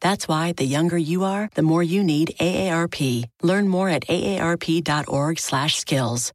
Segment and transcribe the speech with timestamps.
[0.00, 3.24] That's why the younger you are, the more you need AARP.
[3.42, 6.32] Learn more at aarp.org/skills.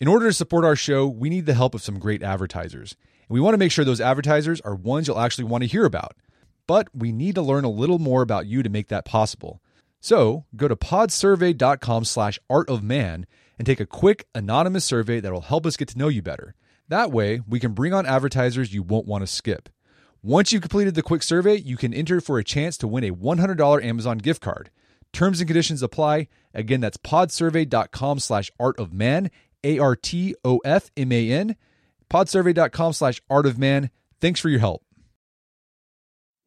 [0.00, 2.96] In order to support our show, we need the help of some great advertisers.
[3.28, 5.84] And we want to make sure those advertisers are ones you'll actually want to hear
[5.84, 6.16] about.
[6.66, 9.60] But we need to learn a little more about you to make that possible.
[10.00, 13.24] So, go to podsurvey.com/artofman
[13.58, 16.54] and take a quick anonymous survey that will help us get to know you better.
[16.88, 19.68] That way, we can bring on advertisers you won't want to skip.
[20.22, 23.10] Once you've completed the quick survey, you can enter for a chance to win a
[23.10, 24.70] $100 Amazon gift card.
[25.14, 26.28] Terms and conditions apply.
[26.52, 29.30] Again, that's podsurvey.com slash art of man,
[29.64, 31.56] A R T O F M A N.
[32.10, 33.90] Podsurvey.com slash art of man.
[34.20, 34.84] Thanks for your help.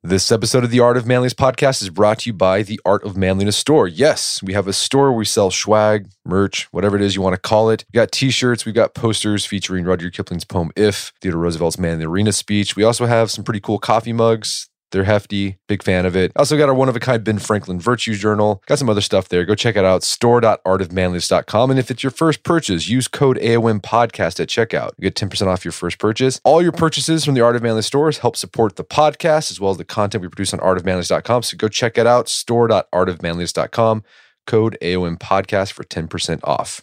[0.06, 3.06] This episode of the Art of Manliness podcast is brought to you by the Art
[3.06, 3.88] of Manliness store.
[3.88, 7.36] Yes, we have a store where we sell swag, merch, whatever it is you want
[7.36, 7.86] to call it.
[7.94, 12.00] We got t-shirts, we got posters featuring Rudyard Kipling's poem If, Theodore Roosevelt's Man in
[12.00, 12.76] the Arena speech.
[12.76, 14.68] We also have some pretty cool coffee mugs.
[14.94, 16.32] They're hefty, big fan of it.
[16.36, 18.62] Also got our one of a kind Ben Franklin Virtue Journal.
[18.68, 19.44] Got some other stuff there.
[19.44, 21.72] Go check it out, store.artofmanliness.com.
[21.72, 24.92] And if it's your first purchase, use code AOM podcast at checkout.
[25.00, 26.40] You get 10% off your first purchase.
[26.44, 29.72] All your purchases from the Art of Manliness stores help support the podcast as well
[29.72, 31.42] as the content we produce on artofmanliness.com.
[31.42, 34.04] So go check it out, store.artofmanliness.com.
[34.46, 36.82] Code AOM podcast for 10% off.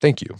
[0.00, 0.36] Thank you.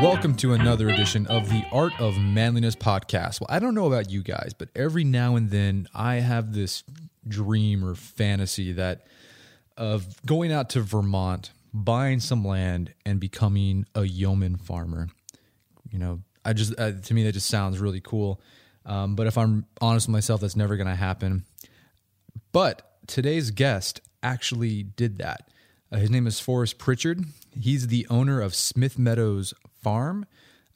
[0.00, 3.38] Welcome to another edition of the Art of Manliness podcast.
[3.38, 6.84] Well, I don't know about you guys, but every now and then I have this
[7.28, 9.06] dream or fantasy that
[9.76, 15.08] of going out to Vermont, buying some land, and becoming a yeoman farmer.
[15.90, 18.40] You know, I just uh, to me that just sounds really cool.
[18.86, 21.44] Um, but if I'm honest with myself, that's never going to happen.
[22.52, 25.50] But today's guest actually did that.
[25.92, 27.24] Uh, his name is Forrest Pritchard.
[27.52, 30.26] He's the owner of Smith Meadows Farm,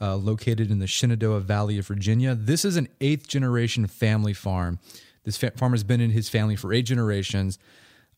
[0.01, 2.35] uh, located in the Shenandoah Valley of Virginia.
[2.35, 4.79] This is an eighth generation family farm.
[5.25, 7.59] This fa- farm has been in his family for eight generations.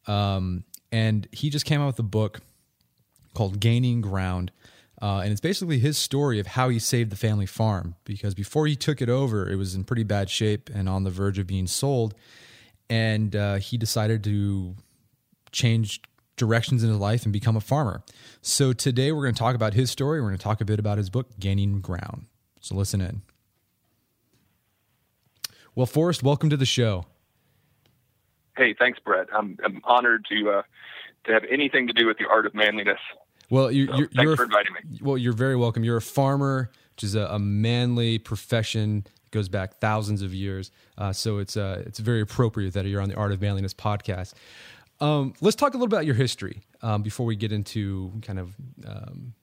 [0.06, 2.40] Um, and he just came out with a book
[3.34, 4.50] called Gaining Ground.
[5.00, 8.66] Uh, and it's basically his story of how he saved the family farm because before
[8.66, 11.46] he took it over, it was in pretty bad shape and on the verge of
[11.46, 12.14] being sold.
[12.88, 14.74] And uh, he decided to
[15.52, 16.00] change
[16.36, 18.02] directions in his life and become a farmer.
[18.42, 20.20] So today we're going to talk about his story.
[20.20, 22.26] We're going to talk a bit about his book, Gaining Ground.
[22.60, 23.22] So listen in.
[25.74, 27.06] Well, Forrest, welcome to the show.
[28.56, 29.28] Hey, thanks, Brett.
[29.34, 30.62] I'm, I'm honored to uh,
[31.24, 33.00] to have anything to do with the art of manliness.
[33.50, 34.98] Well, you, So you're, thanks you're for inviting me.
[35.02, 35.84] Well, you're very welcome.
[35.84, 39.06] You're a farmer, which is a, a manly profession.
[39.32, 40.70] Goes back thousands of years.
[40.96, 44.32] Uh, so it's uh, it's very appropriate that you're on the Art of Manliness podcast.
[45.00, 48.54] Um, let's talk a little about your history um, before we get into kind of
[48.86, 49.34] um,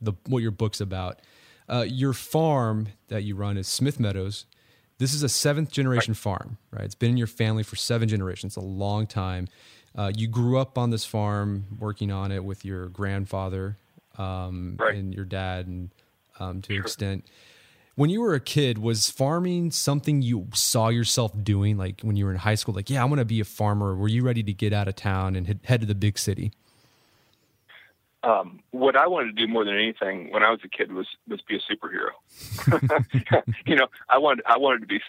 [0.00, 1.20] the what your book's about.
[1.68, 4.46] Uh, your farm that you run is Smith Meadows.
[4.98, 6.84] This is a seventh generation farm, right?
[6.84, 8.52] It's been in your family for seven generations.
[8.56, 9.48] It's a long time.
[9.96, 13.76] Uh, you grew up on this farm, working on it with your grandfather
[14.18, 14.94] um, Right.
[14.94, 15.90] and your dad, and
[16.38, 17.24] um, to an extent.
[17.94, 21.76] When you were a kid, was farming something you saw yourself doing?
[21.76, 23.94] Like when you were in high school, like, yeah, I want to be a farmer.
[23.94, 26.52] Were you ready to get out of town and head- to the big city?
[28.24, 31.08] Um, what I wanted to do more than anything when I was a kid was
[31.26, 32.12] was be a superhero.
[33.66, 35.00] you know, I wanted I wanted to be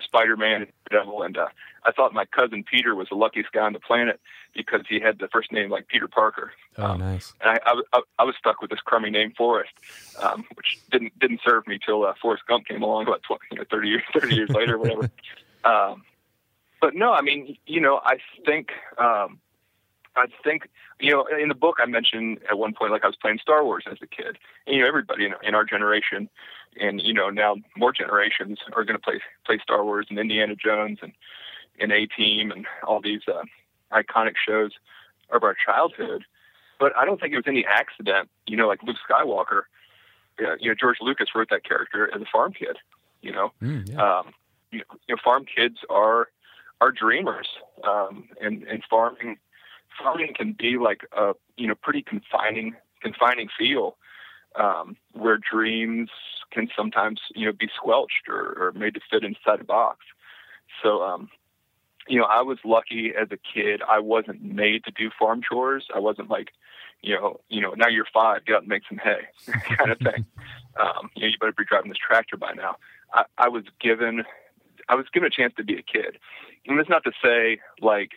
[0.00, 1.48] Spider-Man, Devil, and uh,
[1.84, 4.20] I thought my cousin Peter was the luckiest guy on the planet
[4.54, 6.52] because he had the first name like Peter Parker.
[6.78, 7.32] Oh, Um, nice.
[7.40, 9.72] and I, I, was- I, was stuck with this crummy name Forrest,
[10.22, 13.58] um, which didn't didn't serve me till uh, Forrest Gump came along about 20, you
[13.58, 15.10] know, thirty years thirty years later, whatever.
[15.62, 16.04] Um,
[16.80, 18.16] but no, I mean, you know, I
[18.46, 19.38] think um,
[20.16, 23.16] I think you know in the book I mentioned at one point like I was
[23.16, 26.30] playing Star Wars as a kid, and you know everybody in, in our generation,
[26.80, 30.56] and you know now more generations are going to play play Star Wars and Indiana
[30.56, 31.12] Jones and
[31.78, 33.42] and A Team and all these uh,
[33.92, 34.72] iconic shows
[35.30, 36.24] of our childhood
[36.80, 38.28] but I don't think it was any accident.
[38.48, 39.62] You know, like Luke Skywalker.
[40.40, 42.78] Uh, you know, George Lucas wrote that character as a farm kid.
[43.20, 44.18] You know, Mm, yeah.
[44.18, 44.32] um,
[44.72, 46.28] you, know, you know, farm kids are
[46.80, 47.46] are dreamers,
[47.84, 49.36] um, and and farming
[50.02, 53.98] farming can be like a you know pretty confining confining feel
[54.56, 56.08] um, where dreams
[56.50, 59.98] can sometimes you know be squelched or, or made to fit inside a box.
[60.82, 61.28] So um,
[62.08, 63.82] you know, I was lucky as a kid.
[63.88, 65.86] I wasn't made to do farm chores.
[65.94, 66.48] I wasn't like,
[67.02, 69.20] you know, you know, now you're five, get out and make some hay,
[69.76, 70.26] kind of thing.
[70.78, 72.76] Um, you know, you better be driving this tractor by now.
[73.12, 74.24] I, I was given,
[74.88, 76.18] I was given a chance to be a kid,
[76.66, 78.12] and that's not to say like,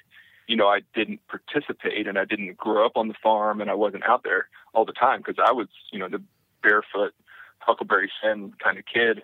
[0.47, 3.75] you know, I didn't participate and I didn't grow up on the farm and I
[3.75, 6.21] wasn't out there all the time because I was, you know, the
[6.61, 7.13] barefoot
[7.59, 9.23] Huckleberry Finn kind of kid,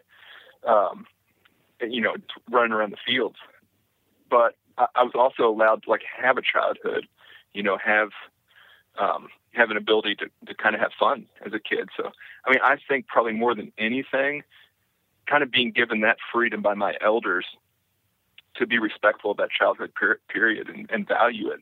[0.66, 1.06] um,
[1.82, 2.16] you know,
[2.50, 3.36] running around the fields
[4.30, 7.08] but I, I was also allowed to like have a childhood,
[7.54, 8.10] you know, have
[8.98, 11.90] um, have an ability to, to kind of have fun as a kid.
[11.98, 12.12] So,
[12.46, 14.44] I mean, I think probably more than anything,
[15.26, 17.46] kind of being given that freedom by my elders
[18.56, 21.62] to be respectful of that childhood per- period and, and value it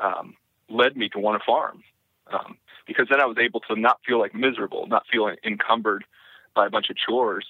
[0.00, 0.34] um,
[0.68, 1.82] led me to want to farm.
[2.32, 2.56] Um,
[2.86, 6.04] because then I was able to not feel like miserable, not feel encumbered
[6.54, 7.46] by a bunch of chores.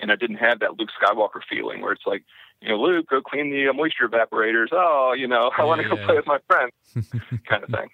[0.00, 2.24] And I didn't have that Luke Skywalker feeling where it's like,
[2.62, 4.68] you know, Luke, go clean the uh, moisture evaporators.
[4.72, 6.06] Oh, you know, I want to go yeah.
[6.06, 6.72] play with my friends,
[7.44, 7.88] kind of thing.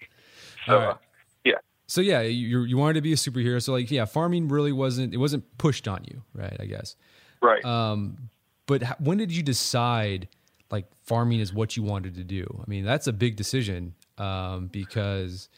[0.65, 0.87] So, right.
[0.89, 0.95] uh,
[1.43, 1.53] yeah.
[1.87, 3.61] So yeah, you you wanted to be a superhero.
[3.61, 6.55] So like, yeah, farming really wasn't it wasn't pushed on you, right?
[6.59, 6.95] I guess.
[7.41, 7.63] Right.
[7.65, 8.29] Um,
[8.67, 10.27] but when did you decide
[10.69, 12.45] like farming is what you wanted to do?
[12.61, 15.49] I mean, that's a big decision um, because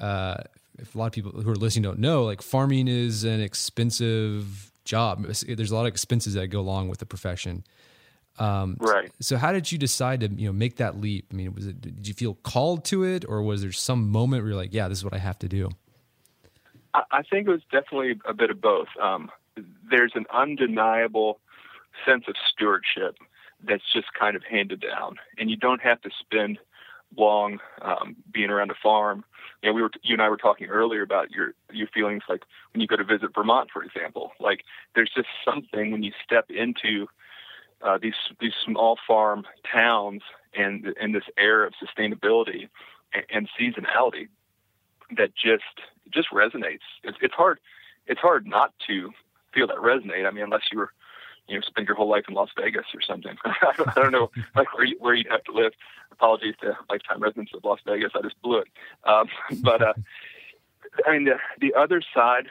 [0.00, 0.38] uh,
[0.78, 4.72] if a lot of people who are listening don't know, like farming is an expensive
[4.84, 5.24] job.
[5.24, 7.62] There's a lot of expenses that go along with the profession.
[8.38, 9.10] Um, right.
[9.20, 11.26] So, how did you decide to you know make that leap?
[11.32, 14.42] I mean, was it did you feel called to it, or was there some moment
[14.42, 15.70] where you're like, yeah, this is what I have to do?
[16.94, 18.88] I, I think it was definitely a bit of both.
[19.00, 19.30] Um,
[19.90, 21.40] there's an undeniable
[22.06, 23.16] sense of stewardship
[23.66, 26.58] that's just kind of handed down, and you don't have to spend
[27.16, 29.24] long um, being around a farm.
[29.62, 32.42] You know, we were you and I were talking earlier about your your feelings like
[32.72, 34.32] when you go to visit Vermont, for example.
[34.38, 34.60] Like
[34.94, 37.08] there's just something when you step into
[37.82, 40.22] uh, these these small farm towns
[40.54, 42.68] and and this air of sustainability
[43.12, 44.28] and, and seasonality
[45.16, 45.62] that just
[46.12, 46.86] just resonates.
[47.04, 47.60] It's, it's hard
[48.06, 49.12] it's hard not to
[49.52, 50.26] feel that resonate.
[50.26, 50.92] I mean, unless you were
[51.48, 53.36] you know spend your whole life in Las Vegas or something.
[53.44, 55.72] I don't know like where you, where you'd have to live.
[56.12, 58.12] Apologies to lifetime residents of Las Vegas.
[58.14, 58.68] I just blew it.
[59.04, 59.28] Um,
[59.62, 59.94] but uh,
[61.06, 62.50] I mean, the the other side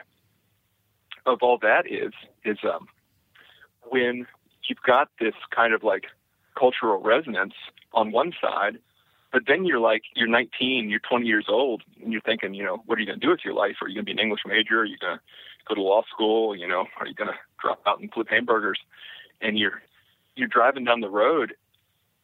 [1.26, 2.12] of all that is
[2.44, 2.86] is um,
[3.90, 4.26] when
[4.68, 6.04] you've got this kind of like
[6.58, 7.54] cultural resonance
[7.92, 8.78] on one side,
[9.32, 12.82] but then you're like, you're 19, you're 20 years old, and you're thinking, you know,
[12.86, 13.76] what are you going to do with your life?
[13.82, 14.80] Are you going to be an English major?
[14.80, 15.22] Are you going to
[15.68, 16.56] go to law school?
[16.56, 18.78] You know, are you going to drop out and flip hamburgers?
[19.40, 19.82] And you're
[20.34, 21.54] you're driving down the road,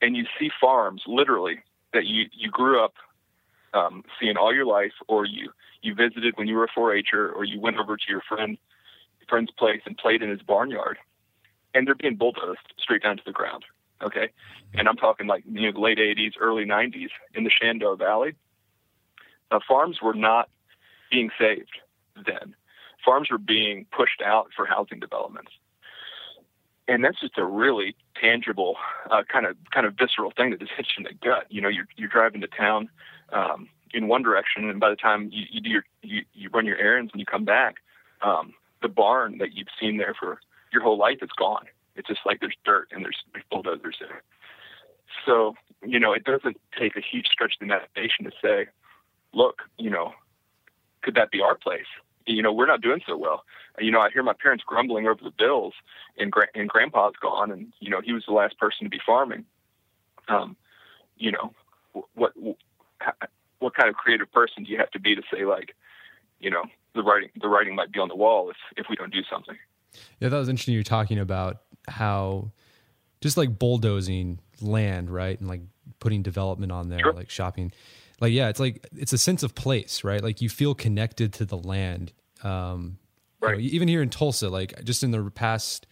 [0.01, 1.59] and you see farms literally
[1.93, 2.95] that you you grew up
[3.73, 5.51] um, seeing all your life, or you
[5.83, 8.57] you visited when you were a 4-H'er, or you went over to your friend
[9.29, 10.99] friend's place and played in his barnyard
[11.75, 13.65] and they're being bulldozed straight down to the ground.
[14.03, 14.31] Okay,
[14.75, 18.35] and I'm talking like you know the late '80s, early '90s in the Shenandoah Valley.
[19.51, 20.49] Uh, farms were not
[21.11, 21.79] being saved
[22.17, 22.55] then.
[23.05, 25.53] Farms were being pushed out for housing developments,
[26.89, 28.77] and that's just a really tangible,
[29.11, 31.47] uh, kind of kind of visceral thing that just hits you in the gut.
[31.51, 32.89] You know, you're you're driving to town
[33.33, 36.67] um, in one direction, and by the time you, you do your you, you run
[36.67, 37.77] your errands and you come back,
[38.23, 40.41] um, the barn that you've seen there for
[40.75, 41.65] your whole life is gone.
[41.97, 43.17] It's just like there's dirt and there's,
[43.51, 44.23] bulldozers there.
[45.25, 45.55] So,
[45.87, 48.67] you know, it doesn't take a huge stretch of imagination to say,
[49.33, 50.13] look, you know,
[51.03, 51.87] could that be our place?
[52.27, 53.45] You know, we're not doing so well.
[53.79, 55.75] You know, I hear my parents grumbling over the bills,
[56.19, 59.01] and, gra- and grandpa's gone, and you know, he was the last person to be
[59.05, 59.45] farming.
[60.29, 60.57] Um,
[61.17, 61.53] you know,
[62.15, 62.33] what
[63.59, 65.75] what kind of creative person do you have to be to say like,
[66.41, 66.65] you know,
[66.95, 69.57] the writing the writing might be on the wall if if we don't do something.
[70.21, 70.75] Yeah, that was interesting.
[70.75, 72.53] You're talking about how
[73.21, 75.63] just like bulldozing land, right, and like
[75.99, 77.13] putting development on there, sure.
[77.13, 77.73] like shopping.
[78.21, 80.23] Like yeah, it's like it's a sense of place, right?
[80.23, 82.13] Like you feel connected to the land.
[82.43, 82.99] Um,
[83.41, 83.59] right.
[83.59, 85.87] You know, even here in Tulsa, like just in the past,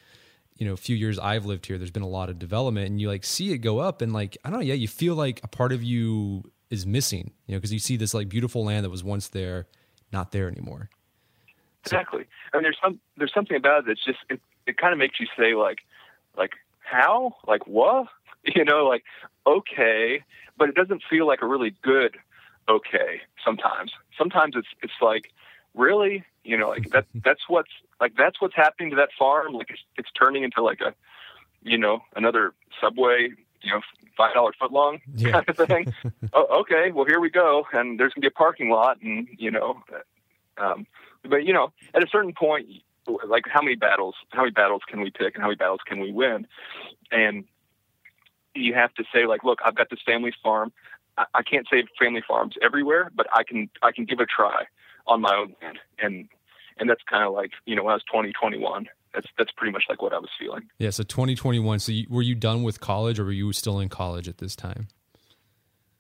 [0.57, 3.09] you know, few years I've lived here, there's been a lot of development, and you
[3.09, 5.49] like see it go up, and like I don't know, yeah, you feel like a
[5.49, 8.91] part of you is missing, you know, because you see this like beautiful land that
[8.91, 9.67] was once there,
[10.13, 10.89] not there anymore.
[11.85, 12.25] Exactly.
[12.53, 15.19] I mean, there's some there's something about it that's just it, it kind of makes
[15.21, 15.81] you say like
[16.37, 18.09] like how like what
[18.45, 19.05] you know like
[19.47, 20.23] okay,
[20.57, 22.17] but it doesn't feel like a really good
[22.69, 23.93] okay sometimes.
[24.17, 25.33] Sometimes it's it's like
[25.75, 29.71] really you know like that that's what's like that's what's happening to that farm like
[29.71, 30.95] it's it's turning into like a
[31.63, 33.31] you know another subway
[33.63, 33.81] you know,
[34.17, 35.33] five dollar foot long Yeah.
[35.33, 35.93] kind of thing.
[36.33, 39.51] oh, okay, well here we go, and there's gonna be a parking lot, and you
[39.51, 39.83] know,
[40.59, 40.87] um,
[41.29, 42.67] but you know, at a certain point,
[43.27, 46.01] like how many battles, how many battles can we pick, and how many battles can
[46.01, 46.47] we win,
[47.11, 47.45] and
[48.55, 50.73] you have to say like, look, I've got this family farm.
[51.17, 54.27] I, I can't save family farms everywhere, but I can I can give it a
[54.27, 54.65] try
[55.07, 56.29] on my own land, and
[56.79, 59.73] and that's kind of like you know when I was 20, 21, that's that's pretty
[59.73, 60.69] much like what I was feeling.
[60.79, 60.91] Yeah.
[60.91, 61.79] So 2021.
[61.81, 64.57] So you, were you done with college, or were you still in college at this
[64.57, 64.89] time?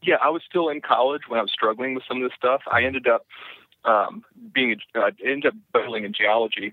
[0.02, 2.62] Yeah, I was still in college when I was struggling with some of this stuff.
[2.70, 3.24] I ended up
[3.84, 4.24] um,
[4.54, 6.72] being uh, ended up battling in geology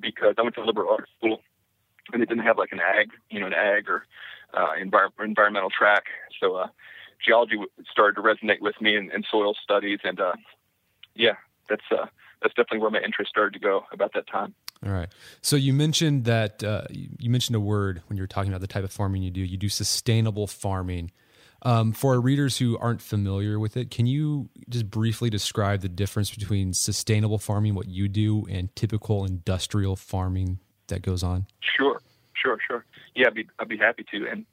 [0.00, 1.40] because I went to liberal arts school
[2.12, 4.04] and they didn't have like an ag, you know, an ag or
[4.54, 6.04] uh, envir- environmental track.
[6.40, 6.68] So uh,
[7.24, 7.56] geology
[7.90, 10.34] started to resonate with me and, soil studies, and uh,
[11.14, 11.34] yeah,
[11.68, 12.06] that's uh,
[12.42, 14.54] that's definitely where my interest started to go about that time.
[14.84, 15.08] All right.
[15.40, 18.66] So you mentioned that uh, you mentioned a word when you were talking about the
[18.66, 19.40] type of farming you do.
[19.40, 21.10] You do sustainable farming.
[21.66, 25.88] Um, for our readers who aren't familiar with it, can you just briefly describe the
[25.88, 31.46] difference between sustainable farming, what you do, and typical industrial farming that goes on?
[31.58, 32.00] Sure,
[32.34, 32.84] sure, sure.
[33.16, 34.28] Yeah, I'd be, I'd be happy to.
[34.28, 34.46] And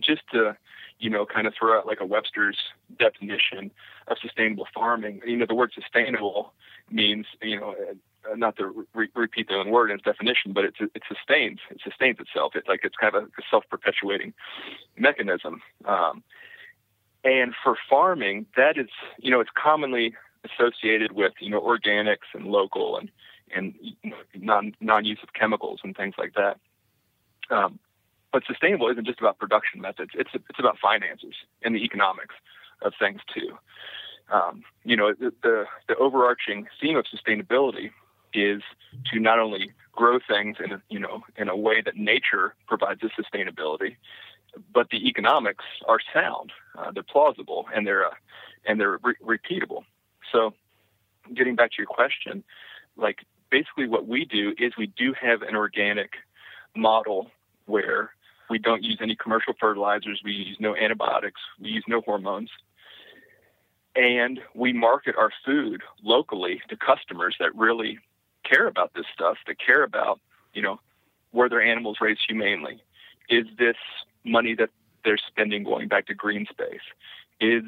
[0.00, 0.54] just to,
[0.98, 2.58] you know, kind of throw out like a Webster's
[2.98, 3.70] definition
[4.08, 6.52] of sustainable farming, you know, the word sustainable
[6.90, 7.74] means, you know,
[8.30, 11.60] uh, not to re- repeat the own word in its definition, but it's, it sustains,
[11.70, 12.52] it sustains itself.
[12.54, 14.32] It's like, it's kind of a self-perpetuating
[14.96, 15.62] mechanism.
[15.84, 16.22] Um,
[17.24, 18.88] and for farming, that is,
[19.18, 20.14] you know, it's commonly
[20.44, 23.10] associated with, you know, organics and local and,
[23.54, 23.74] and
[24.34, 26.58] non non-use of chemicals and things like that.
[27.50, 27.78] Um,
[28.32, 32.34] but sustainable isn't just about production methods; it's it's about finances and the economics
[32.82, 33.56] of things too.
[34.32, 37.90] Um, you know, the, the the overarching theme of sustainability
[38.34, 38.62] is
[39.12, 43.02] to not only grow things in a, you know in a way that nature provides
[43.02, 43.96] us sustainability,
[44.72, 48.14] but the economics are sound, uh, they're plausible, and they're uh,
[48.66, 49.84] and they're re- repeatable.
[50.32, 50.54] So,
[51.32, 52.44] getting back to your question,
[52.96, 53.18] like
[53.50, 56.12] basically what we do is we do have an organic
[56.76, 57.30] model
[57.66, 58.10] where
[58.50, 62.50] we don't use any commercial fertilizers, we use no antibiotics, we use no hormones.
[63.96, 68.00] And we market our food locally to customers that really
[68.44, 70.20] care about this stuff, that care about,
[70.52, 70.80] you know,
[71.32, 72.82] were their animals raised humanely?
[73.28, 73.76] Is this
[74.24, 74.70] money that
[75.04, 76.80] they're spending going back to green space?
[77.40, 77.64] Is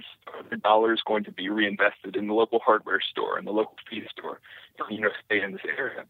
[0.49, 4.06] the dollars going to be reinvested in the local hardware store and the local feed
[4.16, 4.40] store,
[4.88, 6.04] you know, stay in this area?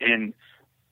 [0.00, 0.34] And,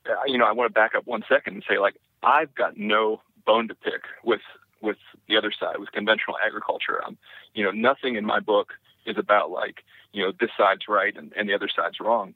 [0.06, 2.78] uh, you know, I want to back up one second and say, like, I've got
[2.78, 4.40] no bone to pick with
[4.80, 4.96] with
[5.28, 7.02] the other side, with conventional agriculture.
[7.04, 7.16] Um,
[7.54, 8.74] you know, nothing in my book
[9.06, 9.82] is about like,
[10.12, 12.34] you know, this side's right and, and the other side's wrong.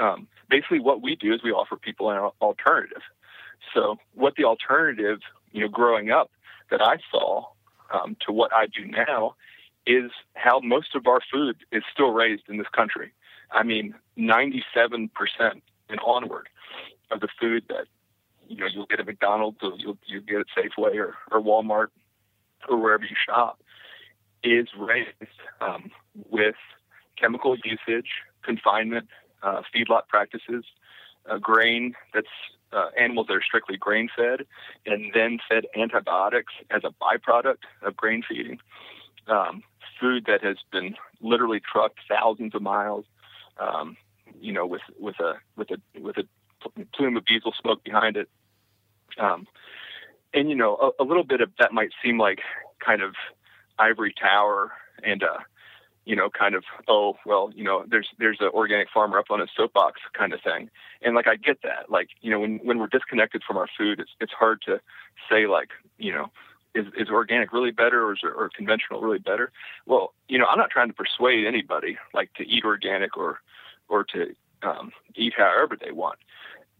[0.00, 3.02] Um, basically, what we do is we offer people an alternative.
[3.74, 5.20] So, what the alternative,
[5.52, 6.30] you know, growing up
[6.70, 7.44] that I saw
[7.92, 9.34] um, to what I do now
[9.86, 13.12] is how most of our food is still raised in this country.
[13.50, 15.10] I mean, 97%
[15.88, 16.48] and onward
[17.10, 17.86] of the food that
[18.48, 21.88] you know you'll get at McDonald's or you'll you get at Safeway or, or Walmart
[22.68, 23.60] or wherever you shop
[24.42, 25.10] is raised
[25.60, 25.90] um,
[26.30, 26.54] with
[27.16, 28.08] chemical usage,
[28.42, 29.08] confinement,
[29.42, 30.64] uh, feedlot practices,
[31.28, 32.28] uh, grain that's
[32.72, 34.46] uh, animals that are strictly grain fed,
[34.86, 38.58] and then fed antibiotics as a byproduct of grain feeding.
[39.26, 39.62] Um,
[40.00, 43.04] food that has been literally trucked thousands of miles,
[43.58, 43.96] um,
[44.40, 46.24] you know, with with a with a with a
[46.94, 48.28] plume of diesel smoke behind it.
[49.18, 49.46] Um,
[50.32, 52.40] and you know, a, a, little bit of that might seem like
[52.84, 53.14] kind of
[53.78, 55.38] ivory tower and uh,
[56.10, 59.40] you know, kind of oh well, you know, there's there's an organic farmer up on
[59.40, 60.68] a soapbox kind of thing.
[61.02, 61.88] And like I get that.
[61.88, 64.80] Like you know, when when we're disconnected from our food, it's it's hard to
[65.30, 66.26] say like you know.
[66.72, 69.50] Is, is organic really better or is or conventional really better?
[69.86, 73.40] Well, you know, I'm not trying to persuade anybody like to eat organic or
[73.88, 76.20] or to um, eat however they want.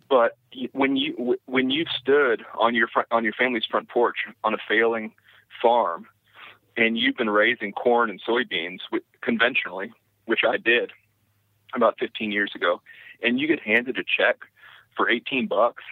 [0.08, 0.36] But
[0.70, 4.58] when you when you've stood on your front, on your family's front porch on a
[4.68, 5.12] failing
[5.60, 6.06] farm,
[6.76, 8.78] and you've been raising corn and soybeans
[9.20, 9.92] conventionally,
[10.26, 10.92] which I did
[11.74, 12.80] about 15 years ago,
[13.22, 14.38] and you get handed a check
[14.96, 15.82] for 18 bucks,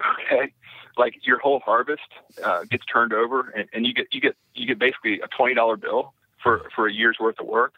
[0.32, 0.52] okay,
[0.96, 2.08] like your whole harvest
[2.42, 5.54] uh, gets turned over, and, and you get you get you get basically a twenty
[5.54, 7.74] dollar bill for for a year's worth of work.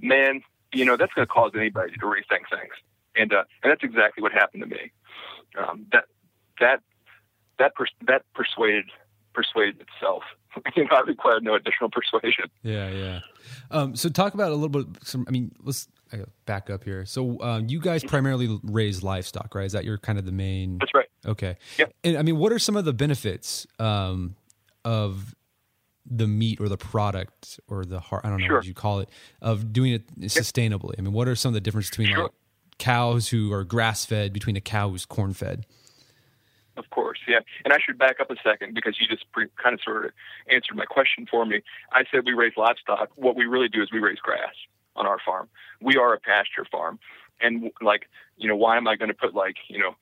[0.00, 2.74] Man, you know that's going to cause anybody to rethink things,
[3.16, 4.90] and uh, and that's exactly what happened to me.
[5.58, 6.04] Um, that
[6.60, 6.80] that
[7.58, 8.86] that pers- that persuaded
[9.32, 10.22] persuaded itself.
[10.76, 12.46] you know, I required no additional persuasion.
[12.62, 13.20] Yeah, yeah.
[13.70, 14.86] Um, so talk about a little bit.
[15.04, 15.88] Some, I mean, let's
[16.44, 17.04] back up here.
[17.06, 19.64] So um, you guys primarily raise livestock, right?
[19.64, 20.78] Is that your kind of the main?
[20.78, 21.06] That's right.
[21.24, 21.56] Okay.
[21.78, 21.94] Yep.
[22.04, 24.34] And I mean, what are some of the benefits um,
[24.84, 25.34] of
[26.04, 28.24] the meat or the product or the heart?
[28.24, 28.56] I don't know Sure.
[28.56, 29.08] what you call it
[29.40, 30.94] of doing it sustainably.
[30.98, 32.24] I mean, what are some of the differences between Sure.
[32.24, 32.32] like
[32.78, 35.66] cows who are grass fed between a cow who's corn fed?
[36.76, 37.40] Of course, yeah.
[37.64, 40.12] And I should back up a second because you just pre- kind of sort of
[40.48, 41.62] answered my question for me.
[41.92, 43.10] I said we raise livestock.
[43.14, 44.54] What we really do is we raise grass
[44.96, 45.48] on our farm.
[45.80, 46.98] We are a pasture farm,
[47.40, 49.94] and like you know, why am I going to put like you know,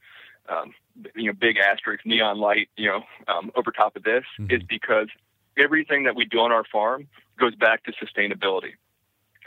[0.48, 0.72] um,
[1.14, 4.24] you know, big asterisk neon light you know um, over top of this?
[4.48, 5.08] Is because
[5.58, 7.08] everything that we do on our farm
[7.38, 8.72] goes back to sustainability.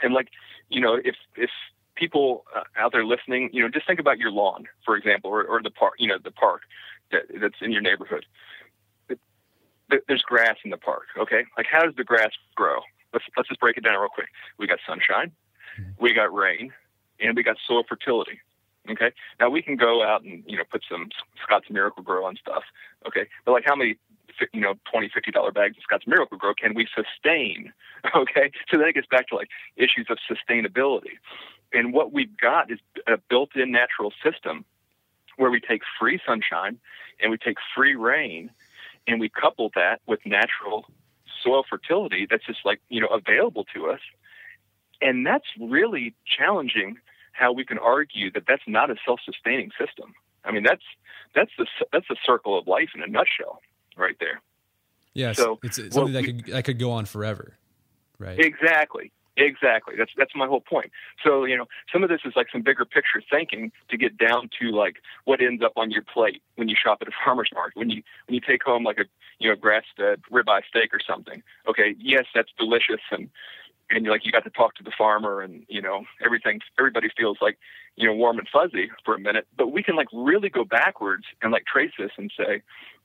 [0.02, 0.28] And like
[0.68, 1.50] you know, if if
[1.96, 5.44] people uh, out there listening, you know, just think about your lawn, for example, or,
[5.44, 6.62] or the park, you know, the park
[7.12, 8.24] that, that's in your neighborhood.
[9.08, 9.20] Th-
[9.90, 11.44] th- There's grass in the park, okay?
[11.56, 12.80] Like, how does the grass grow?
[13.12, 14.28] Let's let's just break it down real quick.
[14.58, 15.32] We got sunshine,
[16.00, 16.72] we got rain,
[17.20, 18.40] and we got soil fertility.
[18.90, 19.12] Okay.
[19.38, 21.10] Now we can go out and you know put some
[21.42, 22.64] Scott's Miracle-Gro on stuff.
[23.06, 23.96] Okay, but like how many
[24.52, 27.72] you know twenty fifty dollar bags of Scott's Miracle-Gro can we sustain?
[28.16, 31.20] Okay, so then it gets back to like issues of sustainability.
[31.72, 34.64] And what we've got is a built-in natural system
[35.36, 36.78] where we take free sunshine
[37.20, 38.50] and we take free rain
[39.06, 40.86] and we couple that with natural
[41.42, 44.00] soil fertility that's just like you know available to us
[45.00, 46.96] and that's really challenging
[47.32, 50.84] how we can argue that that's not a self-sustaining system i mean that's
[51.34, 53.60] that's the that's the circle of life in a nutshell
[53.96, 54.40] right there
[55.14, 55.36] Yes.
[55.36, 57.56] So, it's, it's something that could that could go on forever,
[58.18, 58.38] right?
[58.38, 59.12] Exactly.
[59.36, 59.94] Exactly.
[59.96, 60.90] That's that's my whole point.
[61.24, 64.50] So, you know, some of this is like some bigger picture thinking to get down
[64.60, 67.78] to like what ends up on your plate when you shop at a farmer's market.
[67.78, 69.04] When you when you take home like a
[69.38, 71.42] you know grass fed ribeye steak or something.
[71.66, 73.30] Okay, yes, that's delicious and
[73.90, 77.38] and like you got to talk to the farmer and you know everything everybody feels
[77.40, 77.58] like
[77.96, 81.24] you know warm and fuzzy for a minute but we can like really go backwards
[81.42, 82.62] and like trace this and say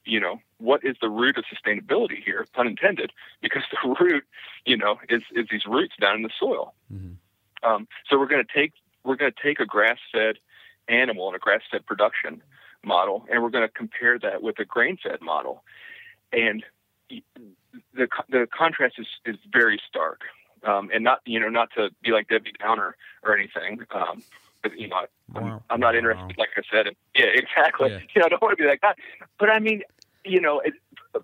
[0.07, 3.11] you know what is the root of sustainability here pun intended
[3.41, 4.23] because the root
[4.65, 6.73] you know is is these roots down in the soil
[7.63, 8.73] um, so we're going to take
[9.03, 10.37] we're going to take a grass fed
[10.87, 12.41] animal and a grass fed production
[12.83, 15.63] model and we're going to compare that with a grain fed model
[16.31, 16.63] and
[17.09, 20.21] the the contrast is is very stark
[20.63, 23.85] um, and not you know not to be like Debbie Downer or anything.
[23.91, 24.23] Um,
[24.63, 26.87] but you know, I'm, I'm not interested, like I said.
[26.87, 27.91] In, yeah, exactly.
[27.91, 27.99] Yeah.
[28.15, 28.93] You know, I don't want to be that guy.
[29.37, 29.83] But I mean,
[30.27, 30.73] you know, it,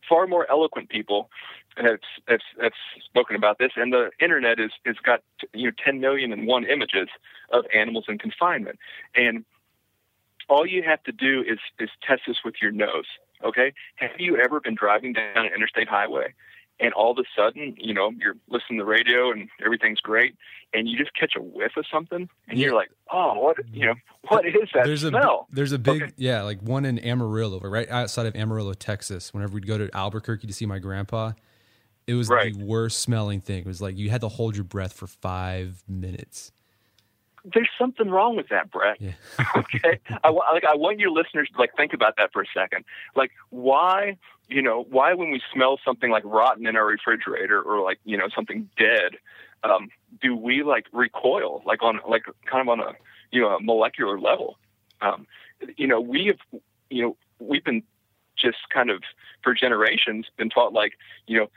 [0.07, 1.29] far more eloquent people
[1.77, 2.71] have, have have
[3.03, 5.21] spoken about this, and the internet is has got
[5.53, 7.09] you know 10 million and one images
[7.51, 8.79] of animals in confinement,
[9.15, 9.45] and
[10.49, 13.05] all you have to do is is test this with your nose.
[13.43, 16.33] Okay, have you ever been driving down an interstate highway
[16.79, 20.35] and all of a sudden, you know, you're listening to the radio and everything's great,
[20.73, 23.93] and you just catch a whiff of something, and you're like, oh, what, you know,
[24.29, 25.47] what is that there's smell?
[25.51, 26.11] a there's a big Okay.
[26.17, 30.47] yeah like one in Amarillo right outside of Amarillo Texas whenever we'd go to Albuquerque
[30.47, 31.33] to see my grandpa
[32.07, 32.53] it was Right.
[32.57, 35.83] the worst smelling thing it was like you had to hold your breath for 5
[35.87, 36.51] minutes
[37.45, 39.01] There's something wrong with that, Brett.
[39.01, 39.13] yeah
[39.55, 42.85] okay I, like I want your listeners to like think about that for a second.
[43.15, 47.81] Like why, you know, why when we smell something like rotten in our refrigerator or
[47.81, 49.17] like you know something dead,
[49.63, 49.89] um,
[50.21, 52.93] do we like recoil like on like kind of on a
[53.31, 54.57] you know a molecular level?
[55.01, 55.27] Um,
[55.77, 57.83] you know, we have you know we've been
[58.37, 59.03] just kind of
[59.43, 60.93] for generations been taught like
[61.27, 61.49] you know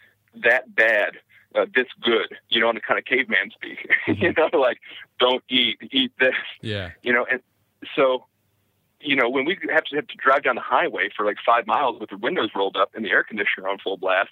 [0.44, 1.18] that bad.
[1.54, 4.78] Uh, this good, you know, in a kind of caveman speak, you know, like
[5.18, 6.90] don't eat, eat this, yeah.
[7.02, 7.40] You know, and
[7.94, 8.26] so,
[9.00, 11.66] you know, when we have to have to drive down the highway for like five
[11.66, 14.30] miles with the windows rolled up and the air conditioner on full blast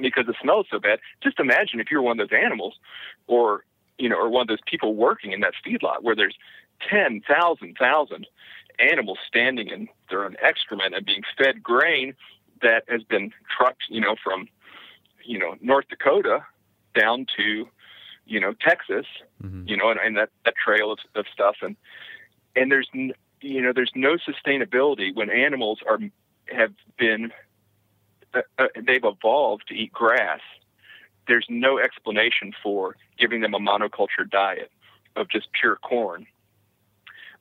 [0.00, 2.74] because the smell is so bad, just imagine if you're one of those animals
[3.26, 3.64] or,
[3.98, 6.36] you know, or one of those people working in that feedlot where there's
[6.88, 8.26] 10,000, thousand
[8.78, 12.14] animals standing in their own excrement and being fed grain
[12.62, 14.48] that has been trucked, you know, from,
[15.24, 16.44] you know, North Dakota
[16.94, 17.68] down to,
[18.26, 19.06] you know, Texas,
[19.68, 21.56] you know, and, and that, that trail of, of stuff.
[21.62, 21.76] And,
[22.56, 25.98] and there's, n- you know, there's no sustainability when animals are,
[26.52, 27.32] have been,
[28.34, 30.40] uh, uh, they've evolved to eat grass.
[31.26, 34.70] There's no explanation for giving them a monoculture diet
[35.16, 36.26] of just pure corn.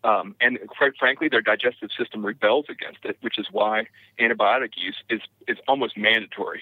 [0.04, 3.88] Um, and quite frankly, their digestive system rebels against it, which is why
[4.20, 6.62] antibiotic use is, is almost mandatory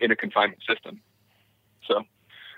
[0.00, 1.00] in a confinement system.
[1.86, 1.98] So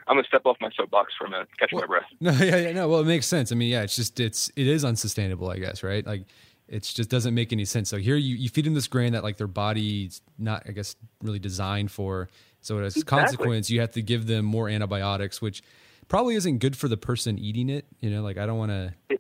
[0.07, 2.05] I'm going to step off my soapbox for a minute, catch my breath.
[2.21, 2.89] No, yeah, yeah, no.
[2.89, 3.51] Well, it makes sense.
[3.51, 6.07] I mean, yeah, it's just it's it is unsustainable, I guess, right?
[6.07, 6.25] Like,
[6.69, 7.89] it just doesn't make any sense.
[7.89, 10.95] So here you you feed them this grain that like their body's not, I guess,
[11.23, 12.29] really designed for.
[12.61, 13.03] So as a Exactly.
[13.05, 15.63] consequence, you have to give them more antibiotics, which
[16.09, 17.87] probably isn't good for the person eating it.
[18.01, 19.19] You know, like I don't want to.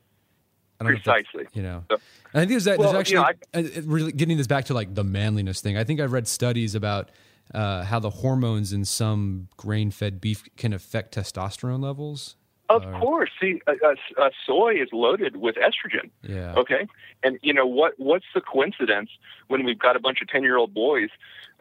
[0.87, 1.47] I know that- Precisely.
[1.55, 2.01] you know, So- and
[2.35, 4.75] I think there's, that, Well, there's you actually know, uh, really getting this back to
[4.75, 5.77] like the manliness thing.
[5.77, 7.11] I think I've read studies about
[7.55, 12.37] uh, how the hormones in some grain-fed beef can affect testosterone levels.
[12.71, 13.29] Of course.
[13.38, 16.09] See, uh, uh, uh, soy is loaded with estrogen.
[16.23, 16.55] Yeah.
[16.57, 16.87] Okay.
[17.23, 17.92] And you know what?
[17.99, 19.11] What's the coincidence
[19.49, 21.11] when we've got a bunch of ten-year-old boys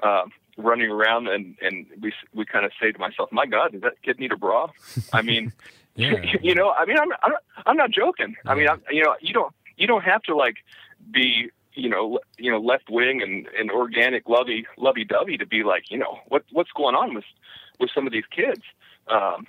[0.02, 0.24] uh,
[0.58, 4.02] running around, and and we we kind of say to myself, "My God, does that
[4.04, 4.70] kid need a bra?"
[5.12, 5.52] I mean,
[5.96, 6.22] Yeah.
[6.42, 7.34] you know, I mean, I'm I'm,
[7.66, 8.36] I'm not joking.
[8.46, 10.58] I mean, I'm, you know, you don't you don't have to like
[11.12, 15.64] be you know you know left wing and, and organic lovey lovey dovey to be
[15.64, 17.26] like you know what what's going on with
[17.80, 18.62] with some of these kids.
[19.08, 19.48] Um,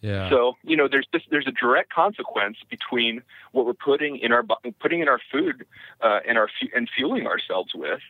[0.00, 0.28] Yeah.
[0.30, 4.44] so you know, there's this, there's a direct consequence between what we're putting in our
[4.80, 5.64] putting in our food
[6.00, 8.00] uh, and our and fueling ourselves with.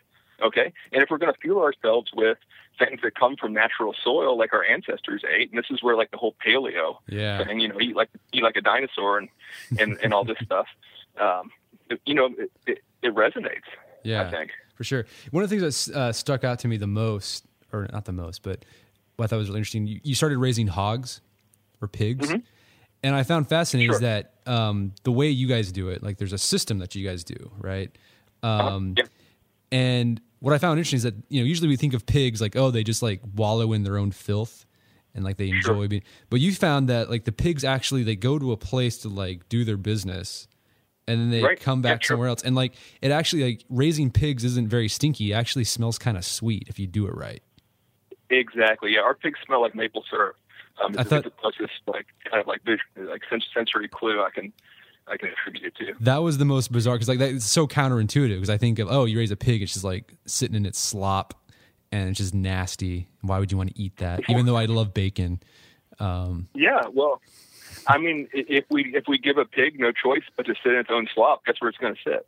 [0.43, 2.39] Okay, and if we're going to fuel ourselves with
[2.79, 6.11] things that come from natural soil, like our ancestors ate, and this is where like
[6.11, 7.45] the whole paleo yeah.
[7.45, 9.29] thing, you know, eat like eat like a dinosaur and
[9.79, 10.67] and, and all this stuff.
[11.21, 11.51] Um,
[12.07, 13.69] you know, it, it, it resonates.
[14.03, 14.27] Yeah.
[14.27, 14.51] I think.
[14.75, 15.07] for sure.
[15.31, 18.13] One of the things that uh, stuck out to me the most, or not the
[18.13, 18.65] most, but
[19.17, 21.21] what I thought was really interesting, you, you started raising hogs
[21.81, 22.33] or pigs.
[23.05, 24.05] And I found fascinating is Mm-hmm.
[24.05, 27.25] That um, the way you guys do it, like there's a system that you guys
[27.25, 27.91] do, right?
[28.43, 29.05] Um, Yeah.
[29.71, 32.57] And what I found interesting is that, you know, usually we think of pigs like,
[32.57, 34.67] oh, they just like wallow in their own filth
[35.15, 38.39] and like they enjoy being, but you found that like the pigs actually, they go
[38.39, 40.49] to a place to like do their business
[41.07, 41.61] and then they Right.
[41.61, 42.15] come Yeah, back sure.
[42.15, 42.43] somewhere else.
[42.43, 45.33] And like it actually like raising pigs isn't very stinky.
[45.33, 47.43] It actually smells kind of sweet if you do it right.
[48.31, 48.95] Exactly.
[48.95, 50.37] Yeah, our pigs smell like maple syrup.
[50.83, 52.61] Um, I thought- the closest, like kind of like
[52.97, 53.23] like
[53.55, 54.53] sensory clue I can
[55.09, 55.95] I can attribute it to.
[56.01, 58.89] That was the most bizarre because like that it's so counterintuitive because I think of
[58.91, 61.35] oh you raise a pig it's just like sitting in its slop
[61.91, 63.09] and it's just nasty.
[63.21, 64.21] Why would you want to eat that?
[64.29, 65.41] Even though I love bacon.
[65.99, 66.83] Um, Yeah.
[66.93, 67.21] Well,
[67.87, 70.79] I mean, if we if we give a pig no choice but to sit in
[70.79, 72.27] its own slop, that's where it's going to sit.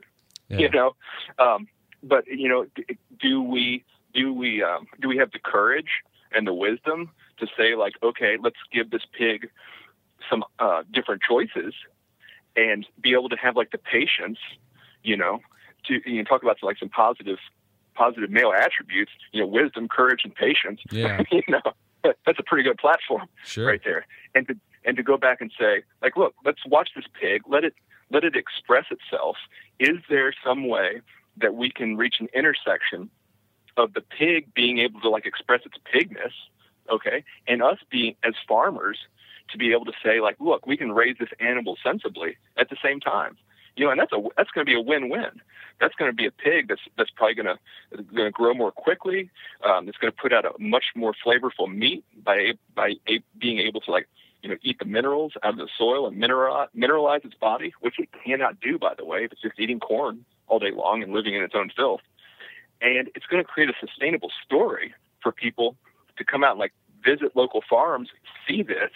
[0.48, 0.58] yeah.
[0.58, 0.94] You know.
[1.38, 1.68] Um,
[2.02, 2.66] but you know,
[3.20, 7.74] do we do we um, do we have the courage and the wisdom to say
[7.74, 9.48] like, okay, let's give this pig
[10.28, 11.74] some uh, different choices
[12.56, 14.38] and be able to have like the patience,
[15.02, 15.40] you know,
[15.86, 17.38] to you know, talk about like some positive
[17.94, 20.80] positive male attributes, you know, wisdom, courage, and patience.
[20.90, 21.22] Yeah.
[21.30, 23.66] you know, that's a pretty good platform Sure.
[23.66, 24.06] right there.
[24.34, 27.42] And to and to go back and say, like, look, let's watch this pig.
[27.46, 27.74] Let it
[28.10, 29.36] let it express itself.
[29.78, 31.00] Is there some way
[31.38, 33.10] that we can reach an intersection
[33.76, 36.32] of the pig being able to like express its pigness,
[36.90, 38.98] okay, and us being as farmers
[39.50, 42.76] to be able to say, like, look, we can raise this animal sensibly at the
[42.82, 43.36] same time.
[43.76, 45.40] You know, and that's a that's going to be a win-win.
[45.80, 48.70] That's going to be a pig that's that's probably going to going to grow more
[48.70, 49.30] quickly.
[49.64, 52.94] Um, it's going to put out a much more flavorful meat by by
[53.36, 54.08] being able to like
[54.42, 57.98] you know eat the minerals out of the soil and mineral, mineralize its body, which
[57.98, 61.12] it cannot do by the way if it's just eating corn all day long and
[61.12, 62.02] living in its own filth.
[62.80, 65.74] And it's going to create a sustainable story for people
[66.16, 66.72] to come out and like
[67.04, 68.08] visit local farms,
[68.46, 68.90] see this,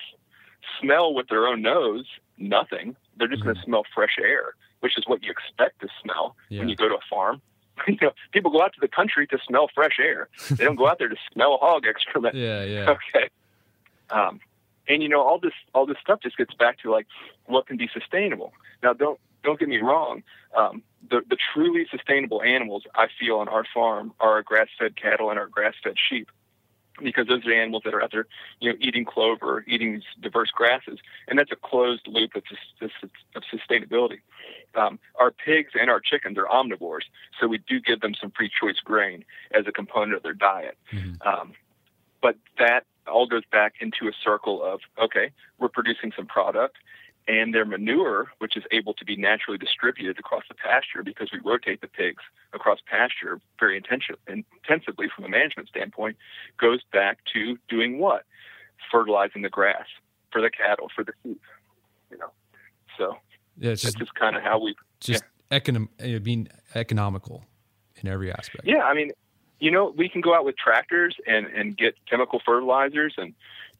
[0.81, 2.07] smell with their own nose
[2.39, 2.97] nothing.
[3.17, 6.61] They're just going to smell fresh air, which is what you expect to smell Yeah.
[6.61, 7.41] when you go to a farm.
[7.89, 10.29] you know, people go out to the country to smell fresh air.
[10.51, 12.35] They don't go out there to smell a hog excrement.
[12.47, 12.91] Yeah, yeah.
[12.91, 13.29] Okay.
[14.11, 14.41] Um,
[14.89, 17.07] and you know, all this all this stuff just gets back to like
[17.47, 18.53] what can be sustainable.
[18.83, 20.23] Now, don't don't get me wrong.
[20.57, 24.97] Um, the the truly sustainable animals I feel on our farm are our grass fed
[24.97, 26.31] cattle and our grass fed sheep.
[27.03, 28.27] Because those are the animals that are out there,
[28.61, 32.43] you know, eating clover, eating these diverse grasses, and that's a closed loop of,
[32.81, 34.21] of sustainability.
[34.75, 37.05] Um, our pigs and our chickens are omnivores,
[37.41, 40.77] so we do give them some free choice grain as a component of their diet.
[41.23, 41.53] Um,
[42.21, 46.77] but that all goes back into a circle of okay, we're producing some product,
[47.29, 51.39] and their manure, which is able to be naturally distributed across the pasture because we
[51.45, 52.23] rotate the pigs
[52.55, 56.17] across pasture very intensively from a management standpoint,
[56.59, 58.25] goes back to doing what?
[58.91, 59.85] Fertilizing the grass
[60.33, 61.41] for the cattle, for the sheep.
[62.11, 62.31] You know,
[62.97, 63.19] so
[63.59, 67.45] Yeah, it's that's just just kind of how we just econom- uh, being economical
[67.97, 68.65] in every aspect.
[68.65, 69.11] Yeah, I mean,
[69.61, 73.35] you know, we can go out with tractors and and get chemical fertilizers and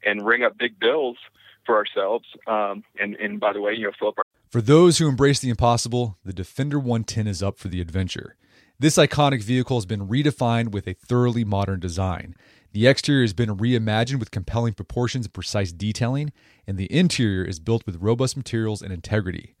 [0.05, 1.17] and ring up big bills
[1.65, 2.25] for ourselves.
[2.47, 6.17] Um, and and by the way, you know, our For those who embrace the impossible,
[6.23, 8.35] the Defender 110 is up for the adventure.
[8.79, 12.33] This iconic vehicle has been redefined with a thoroughly modern design.
[12.71, 16.31] The exterior has been reimagined with compelling proportions and precise detailing,
[16.65, 19.55] and the interior is built with robust materials and integrity.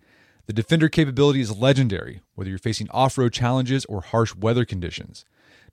[0.45, 5.25] The Defender capability is legendary, whether you're facing off road challenges or harsh weather conditions.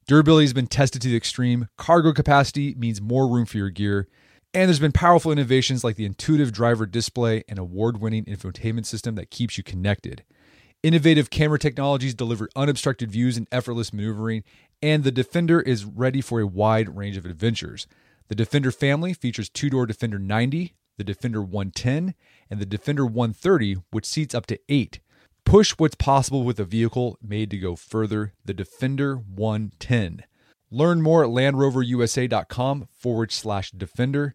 [0.07, 4.09] Durability has been tested to the extreme, cargo capacity means more room for your gear,
[4.57, 9.15] and there's been powerful innovations like the intuitive driver display and award winning infotainment system
[9.15, 10.25] that keeps you connected.
[10.83, 14.45] Innovative camera technologies deliver unobstructed views and effortless maneuvering,
[14.81, 17.87] and the Defender is ready for a wide range of adventures.
[18.29, 22.15] The Defender family features two door Defender 90, the Defender 110,
[22.49, 25.01] and the Defender 130, which seats up to eight.
[25.45, 30.25] Push what's possible with a vehicle made to go further, the Defender 110.
[30.71, 34.35] Learn more at LandRoverUSA.com forward slash Defender.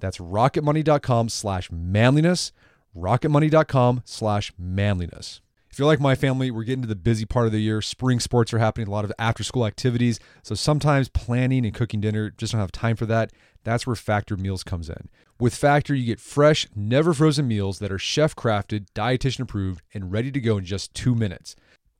[0.00, 2.52] That's rocketmoney.com slash manliness,
[2.96, 5.40] rocketmoney.com slash manliness.
[5.76, 7.82] If you're like my family, we're getting to the busy part of the year.
[7.82, 10.18] Spring sports are happening, a lot of after school activities.
[10.42, 13.30] So sometimes planning and cooking dinner just don't have time for that.
[13.62, 15.10] That's where Factor Meals comes in.
[15.38, 20.10] With Factor, you get fresh, never frozen meals that are chef crafted, dietitian approved, and
[20.10, 21.56] ready to go in just two minutes.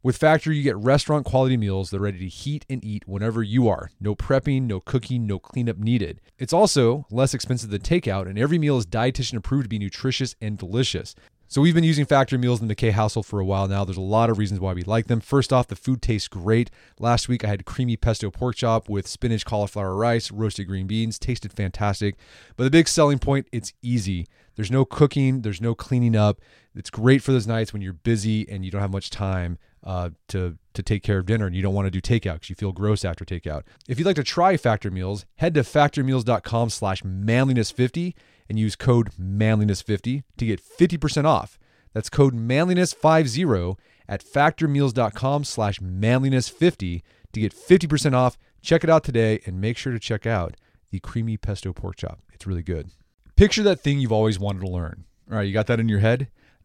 [0.06, 3.42] With Factor, you get restaurant quality meals that are ready to heat and eat whenever
[3.42, 3.90] you are.
[4.00, 6.20] No prepping, no cooking, no cleanup needed.
[6.38, 10.36] It's also less expensive than takeout, and every meal is dietitian approved to be nutritious
[10.40, 11.16] and delicious.
[11.48, 13.84] So we've been using Factor meals in the McKay household for a while now.
[13.84, 15.20] There's a lot of reasons why we like them.
[15.20, 16.70] First off, the food tastes great.
[17.00, 21.18] Last week I had creamy pesto pork chop with spinach, cauliflower rice, roasted green beans.
[21.18, 22.14] Tasted fantastic.
[22.56, 24.28] But the big selling point, it's easy.
[24.54, 26.40] There's no cooking, there's no cleaning up.
[26.76, 30.11] It's great for those nights when you're busy and you don't have much time uh,
[30.29, 32.57] to to take care of dinner and you don't want to do takeout because you
[32.57, 33.62] feel gross after takeout.
[33.88, 38.12] If you'd like to try Factor Meals, head to factormeals.com slash manliness50
[38.49, 41.59] and use code manliness50 to get 50% off.
[41.94, 43.77] That's code manliness50
[44.09, 48.37] at factormeals.com slash manliness50 to get 50% off.
[48.61, 50.57] Check it out today and make sure to check out
[50.90, 52.20] the creamy pesto pork chop.
[52.35, 52.90] It's really good.
[53.37, 55.05] Picture that thing you've always wanted to learn.
[55.31, 56.29] All right, you got that in your head?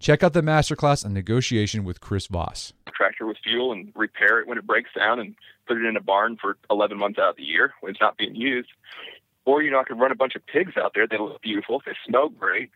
[0.00, 2.72] Check out the masterclass on negotiation with Chris Voss.
[2.94, 5.34] Tractor with fuel and repair it when it breaks down and
[5.66, 8.16] put it in a barn for 11 months out of the year when it's not
[8.16, 8.70] being used.
[9.44, 11.06] Or, you know, I could run a bunch of pigs out there.
[11.06, 11.82] They look beautiful.
[11.84, 12.70] They smell great.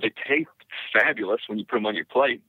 [0.00, 0.48] They taste
[0.92, 2.40] fabulous when you put them on your plate.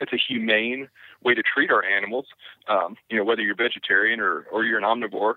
[0.00, 0.88] It's a humane
[1.24, 2.26] way to treat our animals.
[2.68, 5.34] Um, you know, whether you're vegetarian or, or you're an omnivore,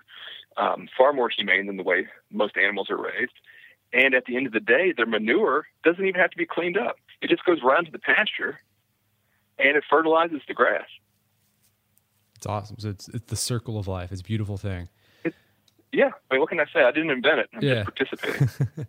[0.56, 3.32] um, far more humane than the way most animals are raised.
[3.92, 6.78] And at the end of the day, their manure doesn't even have to be cleaned
[6.78, 6.96] up.
[7.22, 8.60] It just goes around to the pasture
[9.58, 10.88] and it fertilizes the grass.
[12.36, 12.76] It's awesome.
[12.78, 14.10] So it's, it's the circle of life.
[14.10, 14.88] It's a beautiful thing.
[15.92, 16.10] Yeah.
[16.30, 16.82] I mean, what can I say?
[16.82, 17.50] I didn't invent it.
[17.54, 17.84] I'm yeah.
[17.84, 18.48] just participating.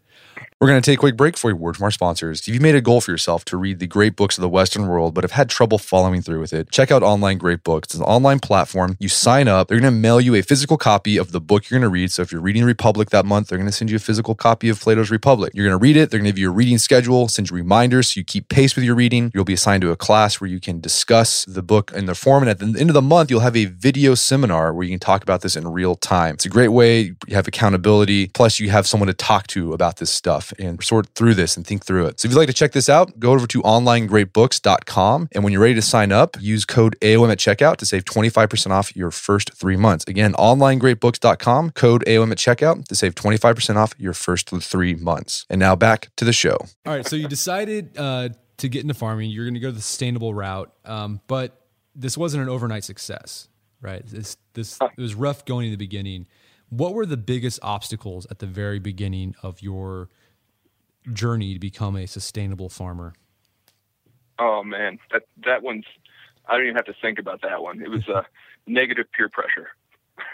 [0.61, 2.39] We're going to take a quick break for a word from our sponsors.
[2.39, 4.87] If you've made a goal for yourself to read the great books of the Western
[4.87, 7.87] world, but have had trouble following through with it, check out Online Great Books.
[7.87, 8.95] It's an online platform.
[8.97, 11.79] You sign up, they're going to mail you a physical copy of the book you're
[11.79, 12.13] going to read.
[12.13, 14.69] So if you're reading Republic that month, they're going to send you a physical copy
[14.69, 15.51] of Plato's Republic.
[15.53, 16.09] You're going to read it.
[16.09, 18.73] They're going to give you a reading schedule, send you reminders so you keep pace
[18.73, 19.31] with your reading.
[19.33, 22.43] You'll be assigned to a class where you can discuss the book in the form.
[22.43, 24.99] And at the end of the month, you'll have a video seminar where you can
[24.99, 26.35] talk about this in real time.
[26.35, 29.73] It's a great way way, you have accountability, plus you have someone to talk to
[29.73, 32.19] about this stuff and sort through this and think through it.
[32.19, 35.29] So if you'd like to check this out, go over to onlinegreatbooks.com.
[35.32, 38.71] And when you're ready to sign up, use code AOM at checkout to save 25%
[38.71, 40.06] off your first three months.
[40.08, 45.45] Again, onlinegreatbooks.com, code AOM at checkout to save 25% off your first three months.
[45.49, 46.58] And now back to the show.
[46.86, 47.08] All right.
[47.08, 49.32] So you decided uh, to get into farming.
[49.32, 50.71] You're going to go the sustainable route.
[50.86, 51.60] Um, but
[51.95, 53.47] this wasn't an overnight success,
[53.82, 54.06] right?
[54.06, 56.27] This, this, it was rough going in the beginning.
[56.73, 60.09] What were the biggest obstacles at the very beginning of your
[61.12, 63.13] journey to become a sustainable farmer?
[64.39, 65.86] Oh man, that that one's
[66.47, 67.79] I don't even have to think about that one.
[67.79, 68.23] It was uh,
[68.67, 69.69] negative peer pressure.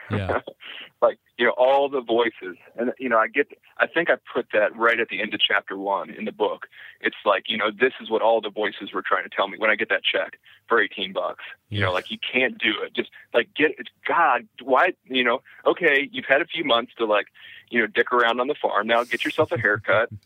[0.09, 0.39] Yeah.
[1.01, 3.47] like you know all the voices, and you know I get.
[3.77, 6.67] I think I put that right at the end of chapter one in the book.
[6.99, 9.57] It's like you know this is what all the voices were trying to tell me
[9.57, 11.45] when I get that check for eighteen bucks.
[11.69, 12.93] You know, like you can't do it.
[12.93, 13.87] Just like get it.
[14.05, 14.91] God, why?
[15.05, 17.27] You know, okay, you've had a few months to like
[17.69, 18.87] you know dick around on the farm.
[18.87, 20.09] Now get yourself a haircut.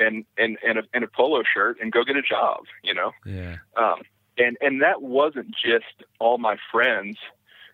[0.00, 3.10] And, and and a and a polo shirt and go get a job, you know.
[3.26, 3.56] Yeah.
[3.76, 4.02] Um,
[4.36, 7.18] and and that wasn't just all my friends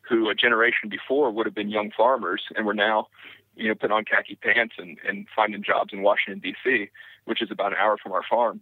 [0.08, 3.08] who a generation before would have been young farmers and were now,
[3.56, 6.90] you know, putting on khaki pants and, and finding jobs in Washington D.C.,
[7.24, 8.60] which is about an hour from our farm.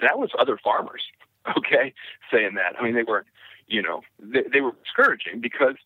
[0.00, 1.02] That was other farmers,
[1.56, 1.92] okay,
[2.32, 2.78] saying that.
[2.78, 3.26] I mean, they weren't,
[3.66, 5.76] you know, they, they were discouraging because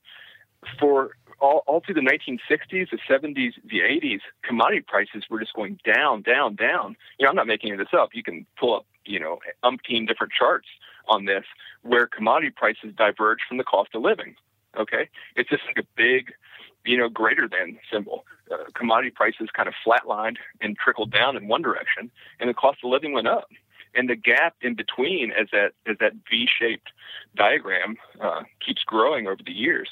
[0.79, 5.79] for all, all through the 1960s, the 70s, the 80s, commodity prices were just going
[5.85, 6.97] down, down, down.
[7.19, 8.11] You know, I'm not making this up.
[8.15, 10.69] You can pull up, you know, umpteen different charts
[11.09, 11.45] on this
[11.83, 14.35] where commodity prices diverge from the cost of living.
[14.79, 16.33] Okay, it's just like a big,
[16.85, 18.25] you know, greater than symbol.
[18.51, 22.11] Uh, commodity prices kind of flatlined and trickled down in one direction,
[22.41, 23.49] and the cost of living went up.
[23.95, 26.91] And the gap in between, as that as that V-shaped
[27.35, 29.89] diagram uh, keeps growing over the years,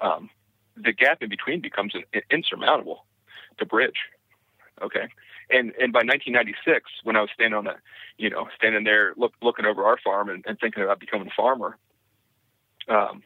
[0.00, 0.30] um,
[0.76, 3.04] the gap in between becomes in- insurmountable
[3.58, 4.08] to bridge.
[4.80, 5.06] Okay,
[5.50, 7.80] and and by 1996, when I was standing on that,
[8.16, 11.34] you know, standing there look, looking over our farm and, and thinking about becoming a
[11.36, 11.76] farmer,
[12.88, 13.22] um,